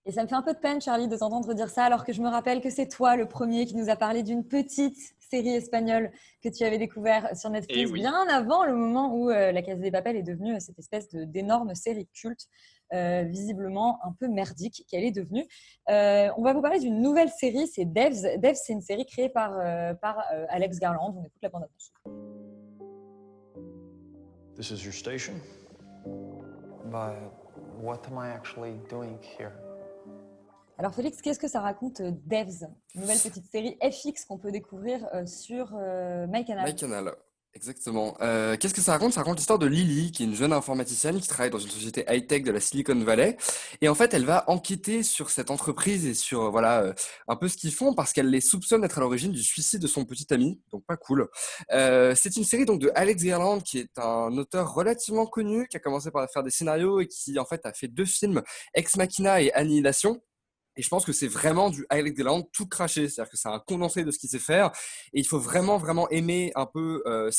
[0.08, 2.14] Et ça me fait un peu de peine, Charlie, de t'entendre dire ça, alors que
[2.14, 4.96] je me rappelle que c'est toi le premier qui nous a parlé d'une petite
[5.32, 6.12] série espagnole
[6.44, 8.02] que tu avais découvert sur Netflix Eh oui.
[8.02, 11.74] bien avant le moment où euh, La Casa des Papel est devenue cette espèce d'énorme
[11.74, 12.46] série culte,
[12.94, 15.46] euh, visiblement un peu merdique qu'elle est devenue.
[15.90, 18.40] Euh, on va vous parler d'une nouvelle série, c'est Devs.
[18.40, 21.16] Devs, c'est une série créée par, euh, par euh, Alex Garland.
[21.18, 21.94] On écoute la bande-annonce.
[24.56, 25.34] This is your station?
[26.86, 27.16] But
[27.82, 29.52] what am I actually doing here?
[30.78, 32.68] Alors Félix, qu'est-ce que ça raconte Devs?
[32.96, 36.66] Nouvelle petite série FX qu'on peut découvrir sur euh, MyCanal.
[36.66, 37.12] MyCanal,
[37.56, 38.16] exactement.
[38.22, 39.14] Euh, qu'est-ce que ça raconte?
[39.14, 42.06] Ça raconte l'histoire de Lily, qui est une jeune informaticienne qui travaille dans une société
[42.08, 43.38] high-tech de la Silicon Valley.
[43.82, 46.93] Et en fait, elle va enquêter sur cette entreprise et sur euh, voilà euh,
[47.28, 49.88] un peu ce qu'ils font parce qu'elle les soupçonne d'être à l'origine du suicide de
[49.88, 50.62] son petit ami.
[50.72, 51.28] Donc pas cool.
[51.70, 55.80] C'est une série donc de Alex Garland, qui est un auteur relativement connu, qui a
[55.80, 58.41] commencé par faire des scénarios et qui en fait a fait deux films,
[58.74, 60.22] Ex Machina et Annihilation.
[60.78, 63.59] Et je pense que c'est vraiment du Alex Garland tout craché, c'est-à-dire que c'est un
[63.59, 64.71] condensé de ce qu'il sait faire.
[65.13, 67.30] Et il faut vraiment, vraiment aimer un peu euh,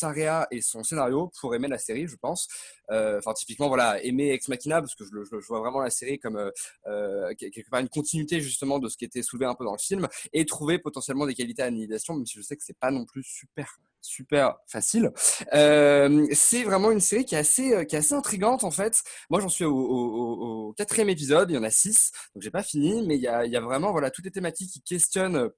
[0.51, 2.49] et son scénario pour aimer la série, je pense.
[2.91, 5.91] Euh, Enfin, typiquement, voilà, aimer Ex Machina, parce que je, je, je vois vraiment la
[5.91, 6.51] série comme euh,
[6.87, 9.78] euh, quelque part une continuité justement de ce qui était soulevé un peu dans le
[9.78, 12.91] film, et trouver potentiellement des qualités à Annihilation, même si je sais que c'est pas
[12.91, 15.13] non plus super super facile.
[15.55, 19.03] Euh, c'est vraiment une série qui est assez, euh, qui est assez intrigante en fait.
[19.31, 21.51] Moi, j'en suis au, au, quatrième épisode.
[21.51, 23.61] Il y en a six, donc j'ai pas fini, mais il y a, y a
[23.61, 25.51] vraiment voilà toutes les thématiques qui questionnent.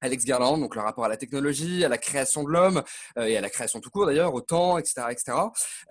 [0.00, 2.82] Alex Garland, donc le rapport à la technologie, à la création de l'homme
[3.18, 5.38] euh, et à la création tout court d'ailleurs, au temps, etc., etc.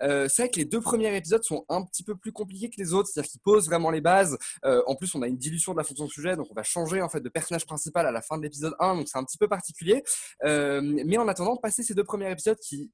[0.02, 2.76] Euh, c'est vrai que les deux premiers épisodes sont un petit peu plus compliqués que
[2.78, 4.38] les autres, c'est-à-dire qu'ils posent vraiment les bases.
[4.64, 7.02] Euh, en plus, on a une dilution de la fonction sujet, donc on va changer
[7.02, 9.38] en fait de personnage principal à la fin de l'épisode 1, donc c'est un petit
[9.38, 10.02] peu particulier.
[10.44, 12.90] Euh, mais en attendant, passer ces deux premiers épisodes qui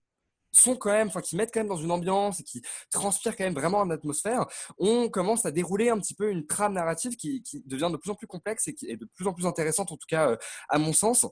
[0.52, 3.44] sont quand même, enfin qui mettent quand même dans une ambiance et qui transpirent quand
[3.44, 4.46] même vraiment en atmosphère,
[4.78, 8.10] on commence à dérouler un petit peu une trame narrative qui, qui devient de plus
[8.10, 10.36] en plus complexe et qui est de plus en plus intéressante, en tout cas euh,
[10.68, 11.26] à mon sens.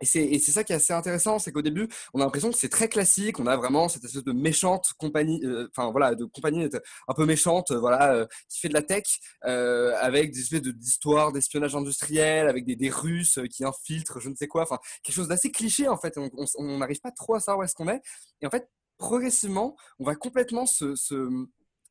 [0.00, 2.68] Et c'est, ça qui est assez intéressant, c'est qu'au début, on a l'impression que c'est
[2.68, 3.40] très classique.
[3.40, 6.68] On a vraiment cette espèce de méchante compagnie, euh, enfin voilà, de compagnie
[7.08, 9.04] un peu méchante, euh, voilà, euh, qui fait de la tech,
[9.44, 14.28] euh, avec des espèces de, d'histoires d'espionnage industriel, avec des, des Russes qui infiltrent, je
[14.28, 16.16] ne sais quoi, enfin quelque chose d'assez cliché en fait.
[16.56, 18.00] On n'arrive pas trop à savoir où est-ce qu'on est.
[18.40, 18.68] Et en fait,
[18.98, 21.28] progressivement, on va complètement se, se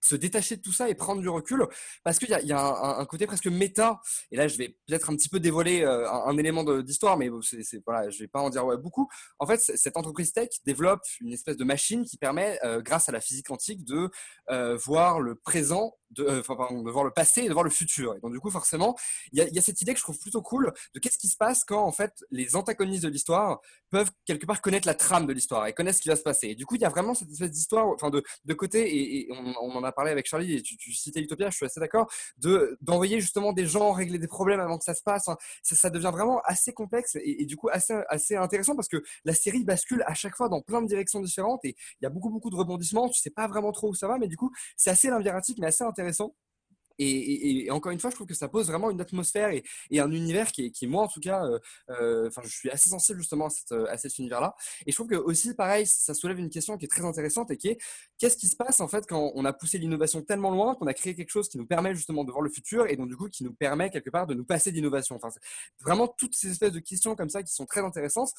[0.02, 1.66] se détacher de tout ça et prendre du recul
[2.04, 4.00] parce qu'il y a, y a un, côté presque méta.
[4.32, 7.64] Et là je vais peut-être un petit peu dévoiler euh, un, élément d'histoire mais c'est,
[7.64, 9.08] c'est- voilà je vais pas en dire beaucoup.
[9.40, 13.12] En fait cette entreprise tech développe une espèce de machine qui permet euh, grâce à
[13.12, 14.10] la physique quantique de
[14.50, 18.16] euh, voir le présent de, enfin, de voir le passé et de voir le futur.
[18.16, 18.96] Et donc du coup forcément
[19.32, 21.64] il y a, cette idée que je trouve plutôt cool de qu'est-ce qui se passe
[21.64, 25.68] quand en fait les antagonistes de l'histoire peuvent quelque part connaître la trame de l'histoire
[25.68, 26.50] et connaissent ce qui va se passer.
[26.50, 29.28] Et du coup il y a vraiment cette espèce d'histoire enfin de, de côté et,
[29.32, 32.78] on en a parlé avec Charlie et tu, citais Utopia je suis assez d'accord de
[32.82, 35.28] d'envoyer justement des gens régler des problèmes avant que ça se passe.
[35.64, 39.64] Ça, devient vraiment assez complexe et, du coup assez assez intéressant parce que la série
[39.64, 42.52] bascule à chaque fois dans plein de directions différentes et il y a beaucoup beaucoup
[42.52, 43.10] de rebondissements.
[43.10, 45.68] Tu sais pas vraiment trop où ça va mais du coup c'est assez labyrinthique mais
[45.68, 46.36] assez intéressant
[47.00, 49.64] et, encore une fois, je trouve que ça pose vraiment une atmosphère et,
[50.00, 53.48] un univers qui qui moi en tout cas, euh, euh, je suis assez sensible justement
[53.48, 54.56] à, cette, à cet univers-là.
[54.86, 57.58] Et je trouve que aussi, pareil, ça soulève une question qui est très intéressante et
[57.58, 57.78] qui est
[58.18, 60.94] qu'est-ce qui se passe en fait quand on a poussé l'innovation tellement loin qu'on a
[60.94, 63.28] créé quelque chose qui nous permet justement de voir le futur et donc du coup
[63.30, 65.16] qui nous permet quelque part de nous passer d'innovation.
[65.16, 65.30] Enfin,
[65.82, 68.32] vraiment toutes ces espèces de questions comme ça qui sont très intéressantes.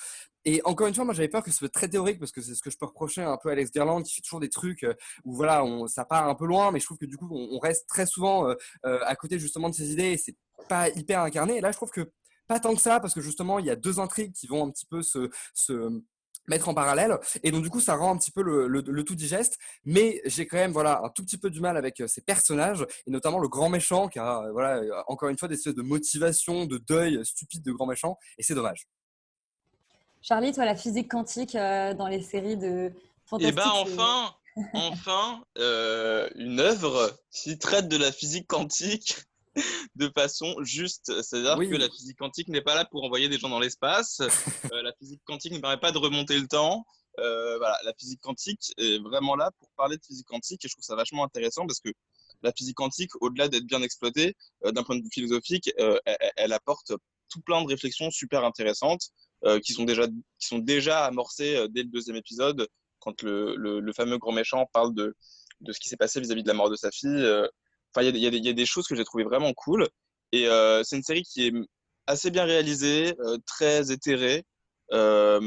[0.45, 2.55] Et encore une fois, moi j'avais peur que ce soit très théorique parce que c'est
[2.55, 4.85] ce que je peux reprocher un peu à Alex Garland qui fait toujours des trucs
[4.85, 4.95] euh,
[5.25, 7.59] où voilà, on, ça part un peu loin, mais je trouve que du coup on
[7.59, 8.55] reste très souvent euh,
[8.87, 10.37] euh, à côté justement de ces idées et c'est
[10.69, 11.57] pas hyper incarné.
[11.59, 12.11] Et là, je trouve que
[12.47, 14.71] pas tant que ça, parce que justement, il y a deux intrigues qui vont un
[14.71, 16.01] petit peu se, se
[16.49, 17.19] mettre en parallèle.
[17.43, 19.59] Et donc, du coup, ça rend un petit peu le, le- le tout digeste.
[19.85, 22.87] Mais j'ai quand même voilà, un tout petit peu du mal avec euh, ces personnages,
[23.07, 26.65] et notamment le grand méchant, qui a, voilà, encore une fois, des espèces de motivation,
[26.65, 28.17] de deuil stupide de grand méchant.
[28.39, 28.89] Et c'est dommage.
[30.23, 32.93] Charlie, toi, la physique quantique euh, dans les séries de Et
[33.27, 33.57] fantastique.
[33.57, 34.35] ben enfin,
[34.73, 39.17] enfin, euh, une œuvre qui traite de la physique quantique
[39.97, 41.13] de façon juste.
[41.23, 41.69] C'est-à-dire Oui.
[41.69, 44.21] que la physique quantique n'est pas là pour envoyer des gens dans l'espace.
[44.73, 46.85] Euh, la physique quantique ne permet pas de remonter le temps.
[47.19, 50.75] Euh, voilà, la physique quantique est vraiment là pour parler de physique quantique et je
[50.75, 51.89] trouve ça vachement intéressant parce que
[52.43, 55.99] la physique quantique, au-delà d'être bien exploitée d'un point de vue philosophique, elle,
[56.37, 56.93] elle apporte
[57.31, 59.09] tout plein de réflexions super intéressantes
[59.65, 62.69] qui sont déjà qui sont déjà amorcées dès le deuxième épisode
[63.01, 65.15] quand le, le, fameux grand méchant parle de,
[65.61, 67.09] de ce qui s'est passé vis-à-vis de la mort de sa fille.
[67.11, 67.47] euh.
[67.95, 69.89] Enfin, il y y a des choses que j'ai trouvées vraiment cool.
[70.33, 71.53] Et euh, c'est une série qui est
[72.07, 74.45] assez bien réalisée, euh, très éthérée.
[74.93, 75.41] Euh,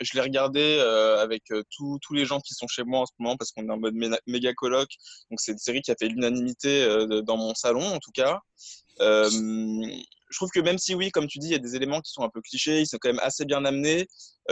[0.00, 3.12] je l'ai regardé euh, avec euh, tous les gens qui sont chez moi en ce
[3.18, 3.94] moment parce qu'on est en mode
[4.26, 4.88] méga coloc.
[5.30, 6.86] Donc c'est une série qui a fait l'unanimité
[7.24, 8.40] dans mon salon en tout cas.
[9.00, 12.12] Je trouve que même si oui, comme tu dis, il y a des éléments qui
[12.12, 14.06] sont un peu clichés, ils sont quand même assez bien amenés.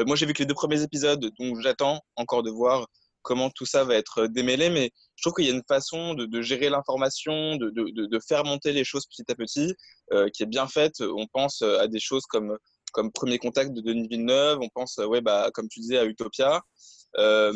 [0.07, 2.87] Moi, j'ai vu que les deux premiers épisodes, donc j'attends encore de voir
[3.23, 6.43] comment tout ça va être démêlé, mais je trouve qu'il y a une façon de,
[6.43, 9.75] gérer l'information, de, faire monter les choses petit à petit,
[10.33, 11.01] qui est bien faite.
[11.01, 12.57] On pense à des choses comme,
[12.97, 16.63] comme Premier Contact de Denis Villeneuve, on pense, ouais, bah, comme tu disais, à Utopia.
[17.19, 17.53] Euh,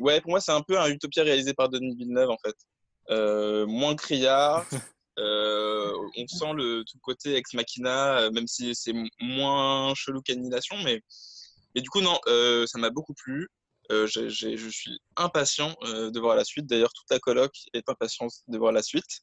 [0.00, 2.54] ouais, pour moi, c'est un peu un Utopia réalisé par Denis Villeneuve, en fait.
[3.10, 4.64] Euh, moins criard,
[5.18, 10.22] euh, on sent le tout le côté ex machina, euh, même si c'est moins chelou
[10.22, 11.02] qu'Annihilation, mais,
[11.74, 13.48] mais du coup, non, euh, ça m'a beaucoup plu.
[13.90, 16.66] Euh, je suis impatient euh, de voir la suite.
[16.66, 19.22] D'ailleurs, toute la coloc est impatiente de voir la suite.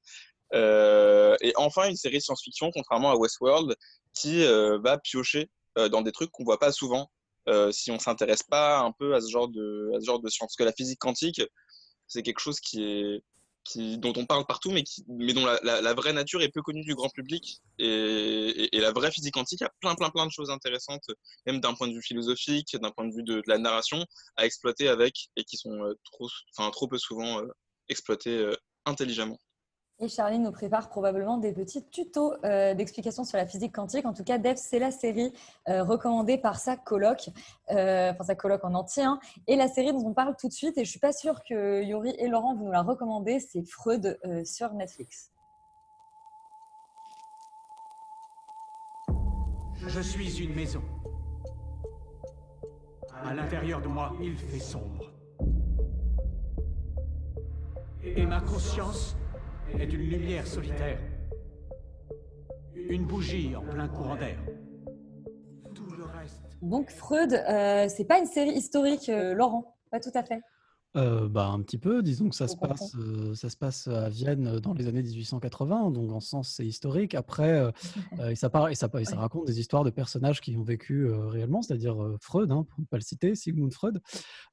[0.53, 3.73] Euh, et enfin, une série science-fiction, contrairement à Westworld,
[4.13, 7.09] qui euh, va piocher euh, dans des trucs qu'on voit pas souvent
[7.47, 10.29] euh, si on s'intéresse pas un peu à ce genre de, à ce genre de
[10.29, 10.49] science.
[10.49, 11.41] Parce que la physique quantique,
[12.07, 13.23] c'est quelque chose qui est,
[13.97, 16.95] dont on parle partout, mais, qui, mais dont la, vraie nature est peu connue du
[16.95, 17.61] grand public.
[17.79, 21.05] Et, et- la vraie physique quantique a plein, plein, plein de choses intéressantes,
[21.45, 24.05] même d'un point de vue philosophique, d'un point de vue de, de la narration,
[24.35, 26.27] à exploiter avec, et qui sont euh, trop,
[26.71, 27.47] trop peu souvent euh,
[27.87, 28.55] exploitées euh,
[28.85, 29.37] intelligemment.
[30.03, 34.07] Et Charlie nous prépare probablement des petits tutos euh, d'explication sur la physique quantique.
[34.07, 35.31] En tout cas, Dev, c'est la série
[35.69, 37.29] euh, recommandée par sa coloc,
[37.69, 39.03] euh, enfin sa coloc en entier.
[39.03, 39.19] hein.
[39.45, 41.83] Et la série dont on parle tout de suite, et je suis pas sûre que
[41.83, 45.29] Yuri et Laurent vous nous la recommander, c'est Freud euh, sur Netflix.
[49.85, 50.81] Je suis une maison.
[53.23, 55.11] À l'intérieur de moi, il fait sombre.
[58.03, 59.15] Et ma conscience
[59.79, 60.99] est une lumière solitaire.
[62.75, 64.37] Une bougie en plein courant d'air.
[65.73, 66.41] Tout le reste.
[66.61, 70.41] Donc Freud, euh, c'est pas une série historique, euh, Laurent, pas tout à fait.
[70.97, 74.09] Euh, bah, un petit peu, disons que ça se, passe, euh, ça se passe à
[74.09, 77.15] Vienne dans les années 1880, donc en ce sens c'est historique.
[77.15, 77.71] Après, euh,
[78.29, 81.09] et, ça part, et, ça, et ça raconte des histoires de personnages qui ont vécu
[81.09, 84.01] réellement, c'est-à-dire Freud, hein, pour ne pas le citer, Sigmund Freud.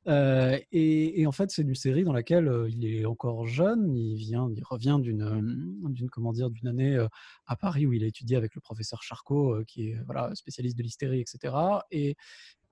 [0.07, 4.49] Et, et en fait, c'est une série dans laquelle il est encore jeune, il, vient,
[4.55, 7.05] il revient d'une, d'une, comment dire, d'une année
[7.47, 10.85] à Paris où il a étudié avec le professeur Charcot, qui est voilà, spécialiste de
[10.85, 11.55] l'hystérie, etc.
[11.91, 12.15] Et,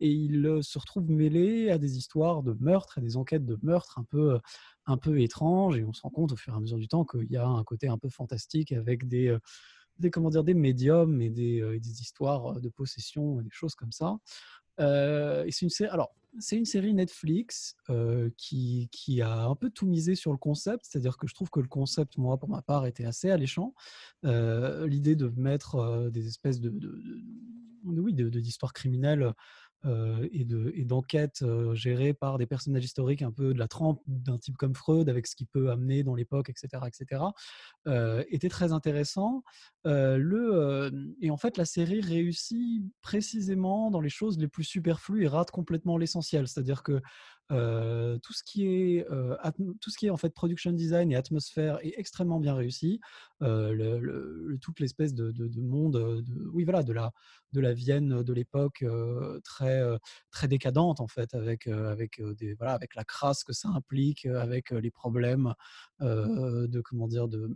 [0.01, 3.99] et il se retrouve mêlé à des histoires de meurtres, à des enquêtes de meurtres
[3.99, 4.39] un peu,
[4.87, 7.05] un peu étranges, et on se rend compte au fur et à mesure du temps
[7.05, 9.37] qu'il y a un côté un peu fantastique avec des,
[9.99, 13.93] des, comment dire, des médiums et des, des histoires de possession, et des choses comme
[13.93, 14.19] ça.
[14.79, 17.77] C'est une série, alors, c'est une série Netflix
[18.37, 21.61] qui, qui a un peu tout misé sur le concept, c'est-à-dire que je trouve que
[21.61, 23.73] le concept, moi, pour ma part, était assez alléchant.
[24.23, 29.33] L'idée de mettre des espèces de, de, de- d'histoires criminelles
[30.33, 34.03] et de- et d'enquêtes euh, gérées par des personnages historiques un peu de la trempe
[34.07, 37.23] d'un type comme Freud, avec ce qu'il peut amener dans l'époque, etc., etc.,
[37.87, 39.43] euh, était très intéressant.
[39.87, 44.65] Euh, le, euh, et en fait, la série réussit précisément dans les choses les plus
[44.65, 46.49] superflues et rate complètement l'essentiel.
[46.49, 47.01] C'est-à-dire que
[47.53, 49.37] euh, tout ce qui est euh,
[49.81, 53.01] tout ce qui est en fait production design et atmosphère est extrêmement bien réussi.
[53.43, 57.13] Euh, toute l'espèce de, de- de monde, euh, de, oui voilà, de la
[57.53, 59.83] de la Vienne de l'époque euh, très
[60.31, 64.71] très décadente en fait, avec avec des voilà avec la crasse que ça implique, avec
[64.71, 65.53] les problèmes
[66.01, 67.51] de comment dire de,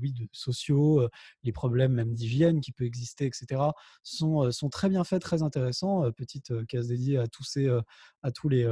[0.00, 1.08] oui sociaux,
[1.42, 3.60] les problèmes même d'hygiène qui peut exister, etc.
[4.04, 6.10] sont sont très bien faits, très intéressants.
[6.12, 7.68] Petite case dédiée à tous ces
[8.22, 8.64] à tous les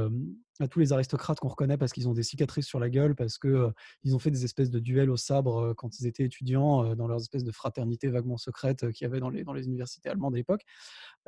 [0.59, 3.37] à tous les aristocrates qu'on reconnaît parce qu'ils ont des cicatrices sur la gueule, parce
[3.37, 3.71] que
[4.03, 7.07] ils ont fait des espèces de duels au sabre quand ils étaient étudiants euh, dans
[7.07, 10.09] leurs espèces de fraternité vaguement secrètes euh, qu'il y avait dans les, dans les universités
[10.09, 10.61] allemandes à l'époque.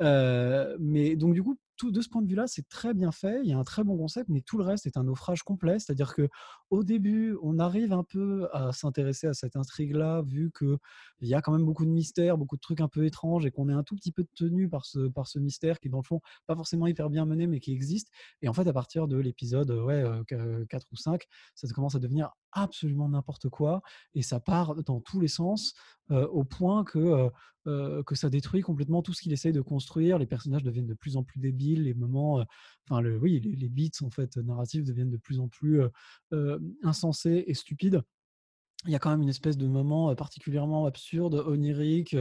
[0.00, 3.40] Euh, mais donc du coup, de ce point de vue-là, c'est très bien fait.
[3.42, 5.78] Il y a un très bon concept, mais tout le reste est un naufrage complet.
[5.78, 6.28] C'est-à-dire que
[6.70, 10.78] au début, on arrive un peu à s'intéresser à cette intrigue-là, vu qu'il
[11.22, 13.68] y a quand même beaucoup de mystères, beaucoup de trucs un peu étranges, et qu'on
[13.68, 16.20] est un tout petit peu tenu par ce, par ce mystère qui, dans le fond,
[16.46, 18.08] pas forcément hyper bien mené, mais qui existe.
[18.42, 21.22] Et en fait, à partir de l'épisode euh, ouais, euh, qu- 4 ou 5,
[21.54, 23.82] ça commence à devenir absolument n'importe quoi,
[24.14, 25.74] et ça part dans tous les sens,
[26.10, 27.28] euh, au point que, euh,
[27.66, 30.18] euh, que ça détruit complètement tout ce qu'il essaye de construire.
[30.18, 32.44] Les personnages deviennent de plus en plus débiles, les moments, euh,
[32.88, 35.80] enfin, oui, les, les beats en fait narratifs deviennent de plus en plus
[36.32, 38.02] euh, insensés et stupides.
[38.86, 42.16] Il y a quand même une espèce de moment particulièrement absurde, onirique,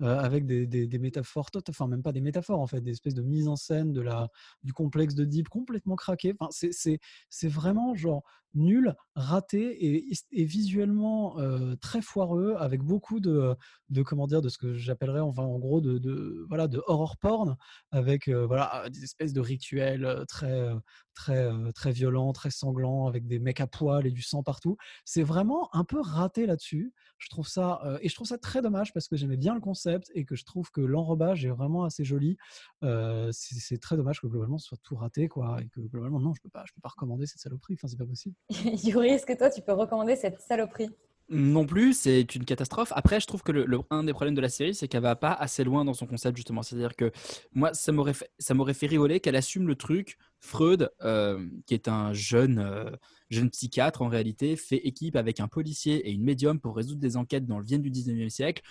[0.00, 3.48] avec des, métaphores, tot- enfin même pas des métaphores en fait, des espèces de mise
[3.48, 4.28] en scène de la,
[4.62, 6.34] du complexe de Deep complètement craqué.
[6.38, 8.22] Enfin, c'est- vraiment genre
[8.54, 9.84] nul, raté
[10.32, 11.36] et, visuellement
[11.80, 13.56] très foireux, avec beaucoup de,
[13.90, 17.16] de comment dire, de ce que j'appellerais enfin en gros de, de voilà de horror
[17.16, 17.56] porn,
[17.90, 20.70] avec voilà des espèces de rituels très
[21.14, 24.76] très très violents, très sanglants, avec des mecs à poil et du sang partout.
[25.04, 26.92] C'est vraiment un peu raté là-dessus.
[27.18, 30.10] Je trouve ça et je trouve ça très dommage parce que j'aimais bien le concept
[30.14, 32.36] et que je trouve que l'enrobage est vraiment assez joli.
[32.82, 36.34] C'est c'est très dommage que globalement ce soit tout raté quoi et que globalement non
[36.34, 37.74] je peux pas je peux pas recommander cette saloperie.
[37.74, 38.34] Enfin c'est pas possible.
[38.84, 40.90] Yuri, est-ce que toi, tu peux recommander cette saloperie?
[41.30, 42.92] Non plus, c'est une catastrophe.
[42.94, 45.32] Après, je trouve que le, un des problèmes de la série, c'est qu'elle va pas
[45.32, 46.62] assez loin dans son concept justement.
[46.62, 47.12] C'est-à-dire que
[47.54, 48.28] moi, ça m'aurait fait,
[48.74, 50.18] fait rigoler qu'elle assume le truc.
[50.40, 52.90] Freud, euh, qui est un jeune, euh,
[53.30, 57.16] jeune psychiatre en réalité, fait équipe avec un policier et une médium pour résoudre des
[57.16, 58.62] enquêtes dans le Vienne du 19e siècle.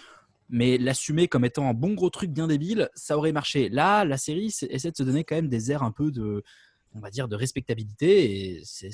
[0.49, 3.69] Mais l'assumer comme étant un bon gros truc bien débile, ça aurait marché.
[3.69, 6.43] Là, la série essaie de se donner quand même des airs un peu de,
[6.95, 8.57] on va dire, de respectabilité.
[8.57, 8.89] Et c'est-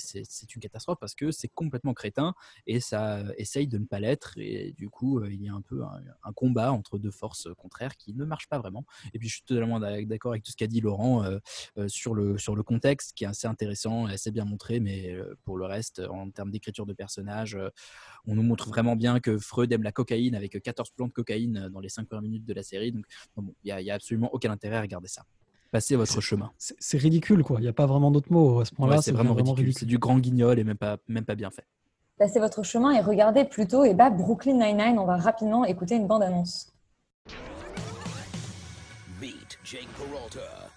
[0.56, 2.34] une catastrophe parce que c'est complètement crétin
[2.66, 4.34] et ça essaye de ne pas l'être.
[4.38, 7.97] Et du coup, euh, il y a un peu un, combat entre deux forces contraires
[7.97, 8.86] qui ne marche pas vraiment.
[9.14, 11.39] Et puis, je suis totalement d'ac- d'accord avec tout ce qu'a dit Laurent euh,
[11.78, 14.80] euh, sur, le, sur le contexte qui est assez intéressant et assez bien montré.
[14.80, 17.70] Mais euh, pour le reste, en termes d'écriture de personnages, euh,
[18.26, 21.70] on nous montre vraiment bien que Freud aime la cocaïne avec 14 plans de cocaïne
[21.70, 22.91] dans les 5 premières minutes de la série.
[22.91, 25.26] Donc, bon, il n'y a, il y a absolument aucun intérêt à regarder ça.
[25.72, 26.51] Passez votre chemin.
[26.57, 27.57] C'est c'est ridicule quoi.
[27.59, 28.95] Il n'y a pas vraiment d'autres mots à ce point-là.
[28.95, 29.74] Ouais, c'est vraiment ridicule.
[29.78, 31.65] C'est du grand guignol et même pas, même pas bien fait.
[32.17, 34.97] Passez votre chemin et regardez plutôt et bah, Brooklyn Nine-Nine.
[34.99, 36.74] On va rapidement écouter une bande-annonce.
[39.22, 40.70] Meet Jake Peralta,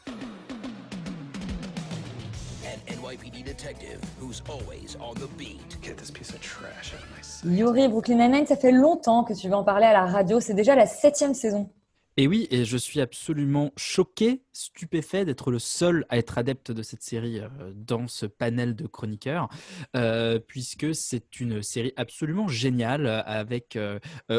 [2.64, 5.78] an NYPD detective who's always on the beat.
[5.82, 7.50] Get this piece of trash out of my sight.
[7.50, 10.38] Yuri, Brooklyn Nine-Nine, ça fait longtemps que tu veux en parler à la radio.
[10.38, 11.70] C'est déjà la septième saison.
[12.18, 16.82] Et oui, et je suis absolument choqué, stupéfait d'être le seul à être adepte de
[16.82, 19.48] cette série euh, dans ce panel de chroniqueurs,
[19.96, 23.78] euh, puisque c'est une série absolument géniale euh, avec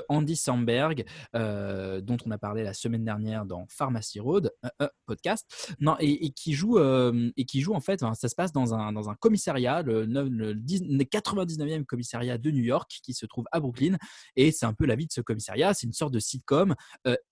[0.09, 4.51] Andy Samberg, dont on a parlé la semaine dernière dans Pharmacy Road
[5.05, 8.91] podcast, non, et, qui joue et qui joue en fait, ça se passe dans un
[8.91, 13.25] dans un commissariat, le, neuf- le 10 le 99e commissariat de New York, qui se
[13.25, 13.97] trouve à Brooklyn,
[14.35, 15.73] et c'est un peu la vie de ce commissariat.
[15.73, 16.75] C'est une sorte de sitcom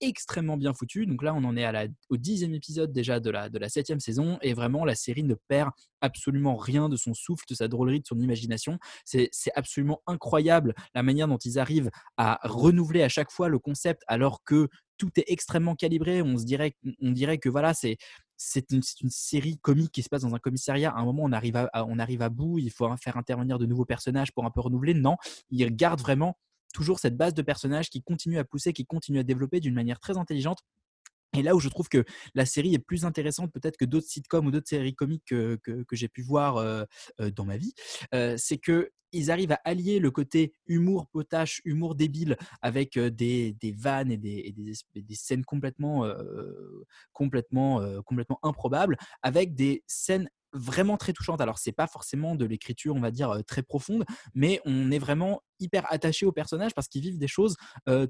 [0.00, 1.06] extrêmement bien foutu.
[1.06, 3.68] Donc là, on en est à la, au dixième épisode déjà de la, de la
[3.68, 4.38] septième saison.
[4.42, 5.70] Et vraiment, la série ne perd
[6.00, 8.78] absolument rien de son souffle, de sa drôlerie, de son imagination.
[9.04, 14.02] C'est absolument incroyable la manière dont ils arrivent à renouveler à chaque fois le concept
[14.06, 14.68] alors que
[14.98, 16.22] tout est extrêmement calibré.
[16.22, 17.96] On, se dirait, on dirait que voilà, c'est
[18.36, 20.90] c'est une, une série comique qui se passe dans un commissariat.
[20.90, 23.58] À un moment, on arrive à, à- on arrive à bout, il faut faire intervenir
[23.58, 24.94] de nouveaux personnages pour un peu renouveler.
[24.94, 25.16] Non,
[25.50, 26.36] ils gardent vraiment
[26.72, 30.00] toujours cette base de personnages qui continue à pousser, qui continue à développer d'une manière
[30.00, 30.58] très intelligente.
[31.36, 32.04] Et là où je trouve que
[32.34, 35.96] la série est plus intéressante peut-être que d'autres sitcoms ou d'autres séries comiques que, que,
[35.96, 36.84] j'ai pu voir euh,
[37.20, 37.74] euh, dans ma vie,
[38.14, 43.52] euh, c'est que ils arrivent à allier le côté humour potache, humour débile, avec des,
[43.52, 44.54] des vannes et des,
[44.94, 46.10] des, scènes complètement,
[47.12, 51.40] complètement, complètement improbables, avec des scènes vraiment très touchantes.
[51.40, 55.42] Alors, c'est pas forcément de l'écriture, on va dire, très profonde, mais on est vraiment
[55.58, 57.56] hyper attaché aux personnages parce qu'ils vivent des choses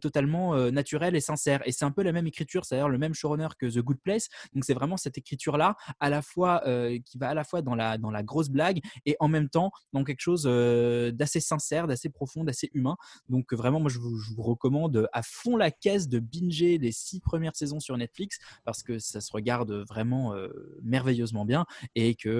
[0.00, 1.60] totalement naturelles et sincères.
[1.66, 4.28] Et c'est un peu la même écriture, c'est-à-dire le même showrunner que The Good Place.
[4.54, 6.62] Donc, c'est vraiment cette écriture-là, à la fois
[7.04, 9.70] qui va à la fois dans la, dans la grosse blague et en même temps
[9.92, 12.96] dans quelque chose d'assez sincère, d'assez profond, d'assez humain.
[13.28, 16.92] Donc, vraiment, moi, je vous, je vous recommande à fond la caisse de binger les
[16.92, 20.34] six premières saisons sur Netflix parce que ça se regarde vraiment
[20.82, 22.31] merveilleusement bien et que,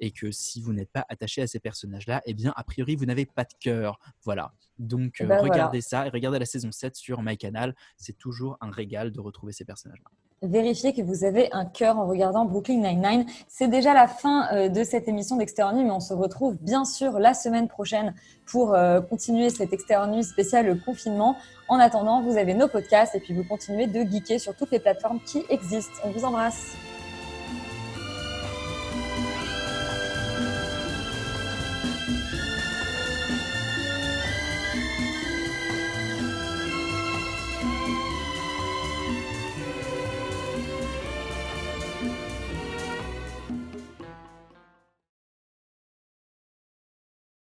[0.00, 3.06] et que si vous n'êtes pas attaché à ces personnages-là, eh bien, a priori, vous
[3.06, 3.98] n'avez pas de cœur.
[4.24, 4.52] Voilà.
[4.78, 5.52] Donc, Eh ben, voilà.
[5.52, 7.74] regardez ça et regardez la saison 7 sur MyCanal.
[7.96, 10.10] C'est toujours un régal de retrouver ces personnages-là.
[10.40, 13.26] Vérifiez que vous avez un cœur en regardant Brooklyn Nine-Nine.
[13.48, 17.34] C'est déjà la fin de cette émission d'Externe mais on se retrouve bien sûr la
[17.34, 18.14] semaine prochaine
[18.46, 18.76] pour
[19.10, 21.36] continuer cette Externe spéciale confinement.
[21.66, 24.78] En attendant, vous avez nos podcasts et puis vous continuez de geeker sur toutes les
[24.78, 25.94] plateformes qui existent.
[26.04, 26.76] On vous embrasse.